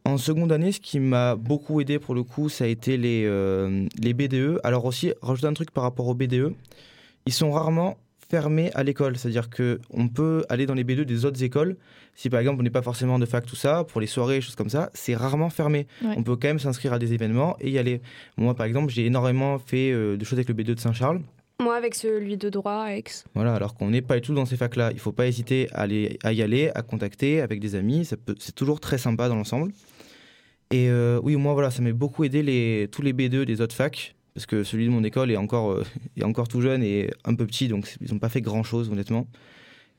En 0.04 0.16
seconde 0.16 0.50
année, 0.50 0.72
ce 0.72 0.80
qui 0.80 0.98
m'a 0.98 1.36
beaucoup 1.36 1.80
aidé 1.80 1.98
pour 1.98 2.14
le 2.14 2.22
coup, 2.22 2.48
ça 2.48 2.64
a 2.64 2.66
été 2.66 2.96
les, 2.96 3.24
euh, 3.26 3.86
les 3.98 4.14
BDE. 4.14 4.58
Alors 4.64 4.86
aussi, 4.86 5.12
rajouter 5.20 5.46
un 5.46 5.52
truc 5.52 5.70
par 5.72 5.84
rapport 5.84 6.08
aux 6.08 6.14
BDE, 6.14 6.54
ils 7.26 7.32
sont 7.32 7.50
rarement 7.52 7.98
fermés 8.30 8.70
à 8.74 8.82
l'école. 8.82 9.18
C'est-à-dire 9.18 9.50
qu'on 9.50 10.08
peut 10.08 10.44
aller 10.48 10.64
dans 10.64 10.72
les 10.74 10.84
BDE 10.84 11.02
des 11.02 11.24
autres 11.26 11.42
écoles. 11.42 11.76
Si 12.14 12.30
par 12.30 12.40
exemple 12.40 12.60
on 12.60 12.62
n'est 12.62 12.70
pas 12.70 12.80
forcément 12.82 13.18
de 13.18 13.26
fac, 13.26 13.44
tout 13.44 13.56
ça, 13.56 13.84
pour 13.84 14.00
les 14.00 14.06
soirées, 14.06 14.40
choses 14.40 14.54
comme 14.56 14.70
ça, 14.70 14.90
c'est 14.94 15.14
rarement 15.14 15.50
fermé. 15.50 15.86
Ouais. 16.02 16.14
On 16.16 16.22
peut 16.22 16.36
quand 16.36 16.48
même 16.48 16.58
s'inscrire 16.58 16.92
à 16.94 16.98
des 16.98 17.12
événements 17.12 17.56
et 17.60 17.70
y 17.70 17.78
aller. 17.78 18.00
Moi 18.38 18.54
par 18.54 18.64
exemple, 18.66 18.90
j'ai 18.90 19.04
énormément 19.04 19.58
fait 19.58 19.92
euh, 19.92 20.16
de 20.16 20.24
choses 20.24 20.38
avec 20.38 20.48
le 20.48 20.54
BDE 20.54 20.74
de 20.74 20.80
Saint-Charles. 20.80 21.20
Moi 21.60 21.76
avec 21.76 21.94
celui 21.94 22.38
de 22.38 22.48
droit, 22.48 22.86
Aix. 22.88 23.04
Voilà, 23.34 23.54
alors 23.54 23.74
qu'on 23.74 23.90
n'est 23.90 24.00
pas 24.00 24.14
du 24.14 24.22
tout 24.22 24.34
dans 24.34 24.46
ces 24.46 24.56
facs-là. 24.56 24.92
Il 24.92 24.98
faut 24.98 25.12
pas 25.12 25.26
hésiter 25.26 25.68
à, 25.72 25.82
aller, 25.82 26.18
à 26.24 26.32
y 26.32 26.40
aller, 26.40 26.70
à 26.74 26.80
contacter 26.80 27.42
avec 27.42 27.60
des 27.60 27.74
amis. 27.74 28.06
C'est 28.38 28.54
toujours 28.54 28.80
très 28.80 28.96
sympa 28.96 29.28
dans 29.28 29.36
l'ensemble. 29.36 29.70
Et 30.70 30.88
euh, 30.88 31.20
oui, 31.22 31.36
moi, 31.36 31.52
voilà, 31.52 31.70
ça 31.70 31.82
m'a 31.82 31.92
beaucoup 31.92 32.24
aidé 32.24 32.42
les, 32.42 32.88
tous 32.90 33.02
les 33.02 33.12
B2 33.12 33.44
des 33.44 33.60
autres 33.60 33.74
facs. 33.74 34.14
Parce 34.32 34.46
que 34.46 34.64
celui 34.64 34.86
de 34.86 34.90
mon 34.90 35.04
école 35.04 35.30
est 35.30 35.36
encore, 35.36 35.72
euh, 35.72 35.84
est 36.16 36.24
encore 36.24 36.48
tout 36.48 36.62
jeune 36.62 36.82
et 36.82 37.10
un 37.24 37.34
peu 37.34 37.46
petit, 37.46 37.68
donc 37.68 37.94
ils 38.00 38.10
n'ont 38.10 38.18
pas 38.18 38.30
fait 38.30 38.40
grand-chose, 38.40 38.88
honnêtement. 38.90 39.26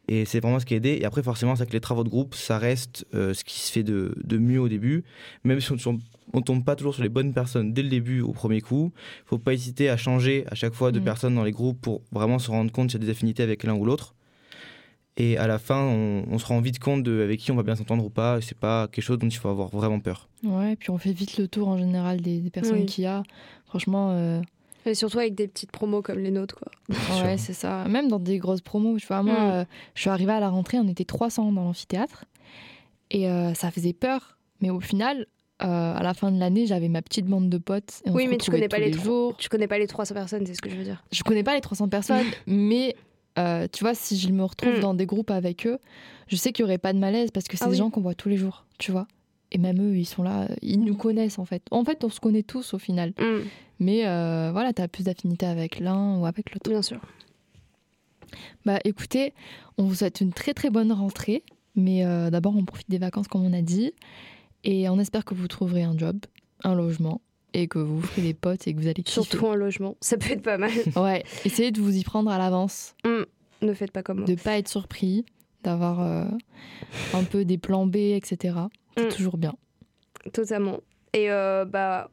Et 0.08 0.26
c'est 0.26 0.40
vraiment 0.40 0.60
ce 0.60 0.66
qui 0.66 0.74
a 0.74 0.78
aidé. 0.78 0.98
Et 1.00 1.06
après, 1.06 1.24
forcément, 1.24 1.56
c'est 1.56 1.66
que 1.66 1.72
les 1.74 1.80
travaux 1.80 2.04
de 2.04 2.10
groupe, 2.10 2.34
ça 2.36 2.58
reste 2.58 3.06
euh, 3.14 3.34
ce 3.34 3.44
qui 3.44 3.60
se 3.60 3.72
fait 3.72 3.84
de, 3.84 4.14
de 4.24 4.38
mieux 4.38 4.60
au 4.60 4.68
début. 4.68 5.04
Même 5.44 5.62
si 5.62 5.72
on 5.72 5.76
ne 6.34 6.42
tombe 6.42 6.64
pas 6.66 6.76
toujours 6.76 6.94
sur 6.96 7.04
les 7.04 7.10
bonnes 7.10 7.34
personnes 7.34 7.72
dès 7.74 7.84
le 7.84 7.90
début, 7.90 8.22
au 8.22 8.34
premier 8.34 8.62
coup, 8.62 8.92
il 8.96 9.28
faut 9.28 9.38
pas 9.38 9.54
hésiter 9.54 9.90
à 9.90 9.98
changer 9.98 10.44
à 10.50 10.56
chaque 10.56 10.74
fois 10.74 10.92
de 10.92 11.00
Mm. 11.00 11.04
personnes 11.04 11.36
dans 11.36 11.44
les 11.44 11.52
groupes 11.52 11.80
pour 11.80 12.02
vraiment 12.12 12.40
se 12.40 12.50
rendre 12.52 12.72
compte 12.72 12.92
s'il 12.92 13.00
y 13.00 13.04
a 13.04 13.06
des 13.06 13.12
affinités 13.12 13.44
avec 13.44 13.64
l'un 13.64 13.74
ou 13.76 13.86
l'autre. 13.86 14.16
Et 15.18 15.38
à 15.38 15.46
la 15.46 15.60
fin, 15.60 15.82
on, 15.82 16.26
on 16.30 16.38
se 16.40 16.46
rend 16.46 16.62
vite 16.62 16.80
compte 16.80 17.04
de 17.04 17.22
avec 17.22 17.40
qui 17.40 17.52
on 17.52 17.56
va 17.56 17.64
bien 17.64 17.76
s'entendre 17.76 18.04
ou 18.04 18.10
pas. 18.10 18.38
Et 18.38 18.42
c'est 18.42 18.58
pas 18.58 18.88
quelque 18.88 19.04
chose 19.04 19.20
dont 19.20 19.28
il 19.28 19.36
faut 19.38 19.50
avoir 19.50 19.68
vraiment 19.70 20.00
peur. 20.00 20.30
Ouais, 20.44 20.76
puis 20.78 20.90
on 20.90 20.98
fait 20.98 21.12
vite 21.12 21.38
le 21.38 21.48
tour 21.48 21.68
en 21.68 21.78
général 21.78 22.22
des, 22.22 22.40
des 22.40 22.50
personnes 22.50 22.80
Oui. 22.80 22.86
qu'il 22.86 23.04
y 23.04 23.08
a. 23.08 23.24
Franchement, 23.66 24.12
euh, 24.12 24.42
Et 24.86 24.96
surtout 24.96 25.20
avec 25.20 25.36
des 25.36 25.48
petites 25.48 25.72
promos 25.72 26.02
comme 26.02 26.20
les 26.20 26.32
nôtres 26.32 26.56
quoi. 26.56 26.72
ouais, 27.24 27.38
c'est 27.38 27.54
ça. 27.54 27.86
Même 27.88 28.08
dans 28.08 28.20
des 28.20 28.38
grosses 28.40 28.62
promos, 28.62 28.98
tu 28.98 29.08
vois, 29.08 29.22
moi, 29.24 29.34
Mm. 29.34 29.52
euh, 29.52 29.66
je 29.96 30.02
suis 30.02 30.10
arrivée 30.10 30.32
à 30.34 30.40
la 30.40 30.50
rentrée, 30.50 30.78
on 30.80 30.88
était 30.88 31.06
300 31.06 31.52
dans 31.52 31.64
l'amphithéâtre. 31.64 32.26
Et 33.12 33.30
euh, 33.30 33.54
ça 33.54 33.72
faisait 33.72 33.94
peur. 33.94 34.38
Mais 34.62 34.70
au 34.70 34.80
final, 34.80 35.28
euh, 35.64 35.96
à 35.96 36.02
la 36.02 36.14
fin 36.14 36.32
de 36.32 36.40
l'année, 36.40 36.66
j'avais 36.66 36.88
ma 36.88 37.02
petite 37.02 37.26
bande 37.26 37.50
de 37.50 37.58
potes. 37.58 38.02
Et 38.06 38.10
on 38.10 38.14
Oui, 38.14 38.26
se 38.26 38.30
mais 38.30 38.38
tu 38.38 38.50
connais 38.52 38.68
pas 38.70 38.80
les 38.80 38.86
les 38.86 38.92
trois- 38.92 39.04
jours. 39.06 39.38
Tu 39.38 39.50
connais 39.50 39.68
pas 39.68 39.78
les 39.78 39.88
300 39.88 40.14
personnes, 40.16 40.46
c'est 40.46 40.54
ce 40.56 40.62
que 40.62 40.70
je 40.70 40.76
veux 40.76 40.84
dire. 40.84 41.04
je 41.12 41.22
connais 41.24 41.44
pas 41.44 41.54
les 41.56 41.62
300 41.62 41.88
personnes, 41.90 42.26
mais 42.48 42.96
euh, 43.38 43.68
tu 43.72 43.84
vois, 43.84 43.94
si 43.94 44.18
je 44.18 44.30
me 44.30 44.44
retrouve 44.44 44.78
Mm. 44.78 44.82
dans 44.82 44.94
des 44.94 45.06
groupes 45.06 45.32
avec 45.32 45.68
eux, 45.68 45.78
je 46.28 46.36
sais 46.36 46.52
qu'il 46.52 46.64
y 46.64 46.66
aurait 46.66 46.78
pas 46.78 46.94
de 46.94 47.00
malaise 47.00 47.30
parce 47.32 47.48
que 47.48 47.58
c'est 47.58 47.64
Ah 47.66 47.68
des 47.68 47.74
oui. 47.74 47.78
gens 47.78 47.90
qu'on 47.90 48.02
voit 48.02 48.16
tous 48.16 48.30
les 48.30 48.38
jours, 48.38 48.66
tu 48.78 48.92
vois. 48.92 49.08
Et 49.52 49.58
même 49.58 49.82
eux, 49.82 49.98
ils 49.98 50.06
sont 50.06 50.24
là, 50.24 50.48
ils 50.62 50.80
nous 50.80 50.96
connaissent 50.96 51.38
en 51.40 51.46
fait. 51.46 51.62
En 51.72 51.84
fait, 51.84 52.04
on 52.04 52.10
se 52.10 52.20
connaît 52.20 52.44
tous 52.44 52.74
au 52.74 52.78
final. 52.80 53.10
Mm, 53.20 53.40
Mais 53.80 54.08
euh, 54.08 54.50
voilà, 54.54 54.72
tu 54.74 54.82
as 54.82 54.88
plus 54.88 55.04
d'affinité 55.04 55.46
avec 55.46 55.80
l'un 55.80 56.18
ou 56.20 56.26
avec 56.26 56.54
l'autre. 56.54 56.70
bien 56.70 56.82
sûr. 56.82 57.02
Bah 58.66 58.80
écoutez, 58.86 59.34
on 59.78 59.84
vous 59.84 59.96
souhaite 59.96 60.22
une 60.22 60.32
très 60.34 60.54
très 60.54 60.70
bonne 60.70 60.92
rentrée. 60.92 61.44
Mais 61.76 62.06
euh, 62.06 62.30
d'abord, 62.30 62.56
on 62.56 62.66
profite 62.66 62.90
des 62.90 62.98
vacances 62.98 63.28
comme 63.28 63.46
on 63.46 63.54
a 63.54 63.62
dit. 63.62 63.94
Et 64.64 64.90
on 64.90 65.00
espère 65.00 65.26
que 65.26 65.34
vous 65.34 65.48
trouverez 65.48 65.84
un 65.84 65.98
job, 65.98 66.18
un 66.64 66.76
logement, 66.76 67.22
et 67.54 67.68
que 67.68 67.80
vous 67.80 68.02
ferez 68.02 68.22
des 68.22 68.34
potes 68.34 68.68
et 68.68 68.74
que 68.74 68.80
vous 68.80 68.88
allez 68.88 69.04
kiffer. 69.04 69.22
Surtout 69.22 69.46
en 69.48 69.56
logement, 69.56 69.96
ça 70.02 70.18
peut 70.18 70.32
être 70.32 70.44
pas 70.44 70.58
mal. 70.58 70.72
Ouais, 70.96 71.24
essayez 71.46 71.72
de 71.72 71.82
vous 71.82 71.96
y 71.98 72.04
prendre 72.04 72.30
à 72.30 72.38
l'avance. 72.38 72.94
ne 73.62 73.74
faites 73.74 73.92
pas 73.92 74.04
comme 74.04 74.20
moi. 74.20 74.28
de 74.28 74.36
pas 74.36 74.58
être 74.58 74.68
surpris, 74.68 75.26
d'avoir 75.64 76.02
euh, 76.02 76.26
un 77.14 77.24
peu 77.24 77.44
des 77.46 77.58
plans 77.58 77.88
B, 77.88 77.96
etc. 77.96 78.56
C'est 78.98 79.06
Mm. 79.06 79.10
toujours 79.10 79.38
bien. 79.38 79.54
Totalement. 80.34 80.80
Et 81.14 81.32
euh, 81.32 81.66
bah, 81.66 82.10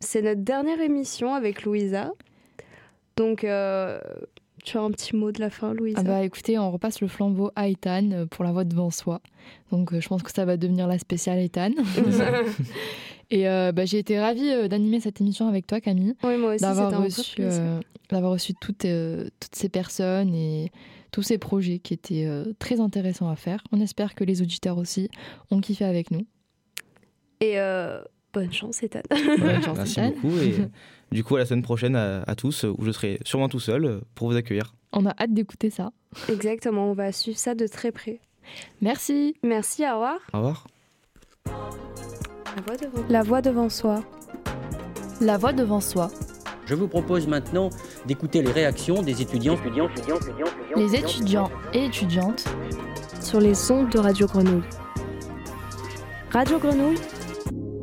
c'est 0.00 0.22
notre 0.22 0.42
dernière 0.42 0.80
émission 0.80 1.34
avec 1.34 1.62
Louisa. 1.64 2.12
Donc, 3.16 3.42
euh, 3.44 3.98
tu 4.64 4.76
as 4.76 4.80
un 4.80 4.90
petit 4.90 5.16
mot 5.16 5.32
de 5.32 5.40
la 5.40 5.50
fin, 5.50 5.72
Louisa? 5.74 5.98
Ah 6.00 6.02
bah 6.04 6.22
écoutez, 6.24 6.58
on 6.58 6.70
repasse 6.70 7.00
le 7.00 7.08
flambeau 7.08 7.50
à 7.56 7.68
Ethan 7.68 8.10
euh, 8.12 8.26
pour 8.26 8.44
la 8.44 8.52
voix 8.52 8.64
devant 8.64 8.90
soi. 8.90 9.20
Donc 9.72 9.92
euh, 9.92 10.00
je 10.00 10.08
pense 10.08 10.22
que 10.22 10.30
ça 10.32 10.44
va 10.44 10.56
devenir 10.56 10.86
la 10.86 10.98
spéciale 10.98 11.38
Ethan. 11.38 11.70
Et 13.30 13.44
bah, 13.44 13.84
j'ai 13.84 13.98
été 13.98 14.18
ravie 14.18 14.68
d'animer 14.68 15.00
cette 15.00 15.20
émission 15.20 15.48
avec 15.48 15.66
toi 15.66 15.80
Camille, 15.82 16.14
oui, 16.22 16.36
moi 16.38 16.54
aussi, 16.54 16.64
c'était 16.64 16.74
d'avoir 16.76 17.02
reçu, 17.02 17.42
d'avoir 18.08 18.32
reçu 18.32 18.54
toutes, 18.54 18.86
toutes 19.40 19.54
ces 19.54 19.68
personnes 19.68 20.34
et 20.34 20.70
tous 21.10 21.22
ces 21.22 21.38
projets 21.38 21.78
qui 21.78 21.94
étaient 21.94 22.26
euh, 22.26 22.52
très 22.58 22.80
intéressants 22.80 23.28
à 23.28 23.36
faire. 23.36 23.62
On 23.72 23.80
espère 23.80 24.14
que 24.14 24.24
les 24.24 24.42
auditeurs 24.42 24.78
aussi 24.78 25.08
ont 25.50 25.60
kiffé 25.60 25.84
avec 25.84 26.10
nous. 26.10 26.26
Et 27.40 27.58
euh, 27.58 28.00
bonne 28.32 28.52
chance, 28.52 28.82
Ethan. 28.82 29.00
Bonne 29.10 29.62
chance, 29.62 29.76
Merci 29.78 30.00
Ethan. 30.00 30.10
beaucoup. 30.10 30.38
Et 30.38 30.54
du 31.12 31.24
coup, 31.24 31.36
à 31.36 31.38
la 31.40 31.46
semaine 31.46 31.62
prochaine 31.62 31.96
à, 31.96 32.22
à 32.22 32.34
tous, 32.34 32.64
où 32.64 32.84
je 32.84 32.90
serai 32.90 33.18
sûrement 33.24 33.48
tout 33.48 33.60
seul 33.60 33.84
euh, 33.84 34.00
pour 34.14 34.28
vous 34.30 34.36
accueillir. 34.36 34.74
On 34.92 35.06
a 35.06 35.14
hâte 35.18 35.32
d'écouter 35.34 35.70
ça. 35.70 35.92
Exactement, 36.28 36.90
on 36.90 36.94
va 36.94 37.12
suivre 37.12 37.38
ça 37.38 37.54
de 37.54 37.66
très 37.66 37.92
près. 37.92 38.20
Merci. 38.80 39.34
Merci, 39.42 39.82
au 39.84 39.92
revoir. 39.94 40.18
Au 40.32 40.38
revoir. 40.38 40.66
La 42.56 42.62
voix 42.62 42.76
devant, 42.76 43.04
la 43.08 43.22
voix 43.22 43.42
devant 43.42 43.68
soi. 43.68 44.04
La 45.20 45.36
voix 45.36 45.52
devant 45.52 45.80
soi. 45.80 46.10
Je 46.68 46.74
vous 46.74 46.86
propose 46.86 47.26
maintenant 47.26 47.70
d'écouter 48.04 48.42
les 48.42 48.52
réactions 48.52 49.00
des 49.00 49.22
étudiants, 49.22 49.54
étudiants, 49.54 49.88
étudiants, 49.88 50.16
étudiants, 50.16 50.46
étudiants, 50.46 50.76
Les 50.76 50.94
étudiants 50.96 51.50
et 51.72 51.86
étudiantes 51.86 52.44
Sur 53.22 53.40
les 53.40 53.72
ondes 53.72 53.88
de 53.88 53.98
Radio 53.98 54.26
Grenouille. 54.26 54.62
Radio 56.30 56.58
Grenouille, 56.58 56.98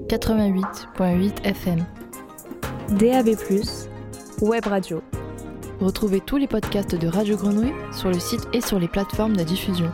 88.8 0.08 1.44
FM. 1.44 1.84
DAB+, 2.90 3.30
web 4.42 4.66
radio. 4.68 5.02
Retrouvez 5.80 6.22
tous 6.22 6.38
les 6.38 6.48
podcasts 6.48 6.94
de 6.94 7.08
Radio 7.08 7.38
Grenouille 7.38 7.74
sur 7.92 8.10
le 8.10 8.20
site 8.20 8.48
et 8.54 8.62
sur 8.62 8.78
les 8.78 8.88
plateformes 8.88 9.36
de 9.36 9.44
diffusion. 9.44 9.92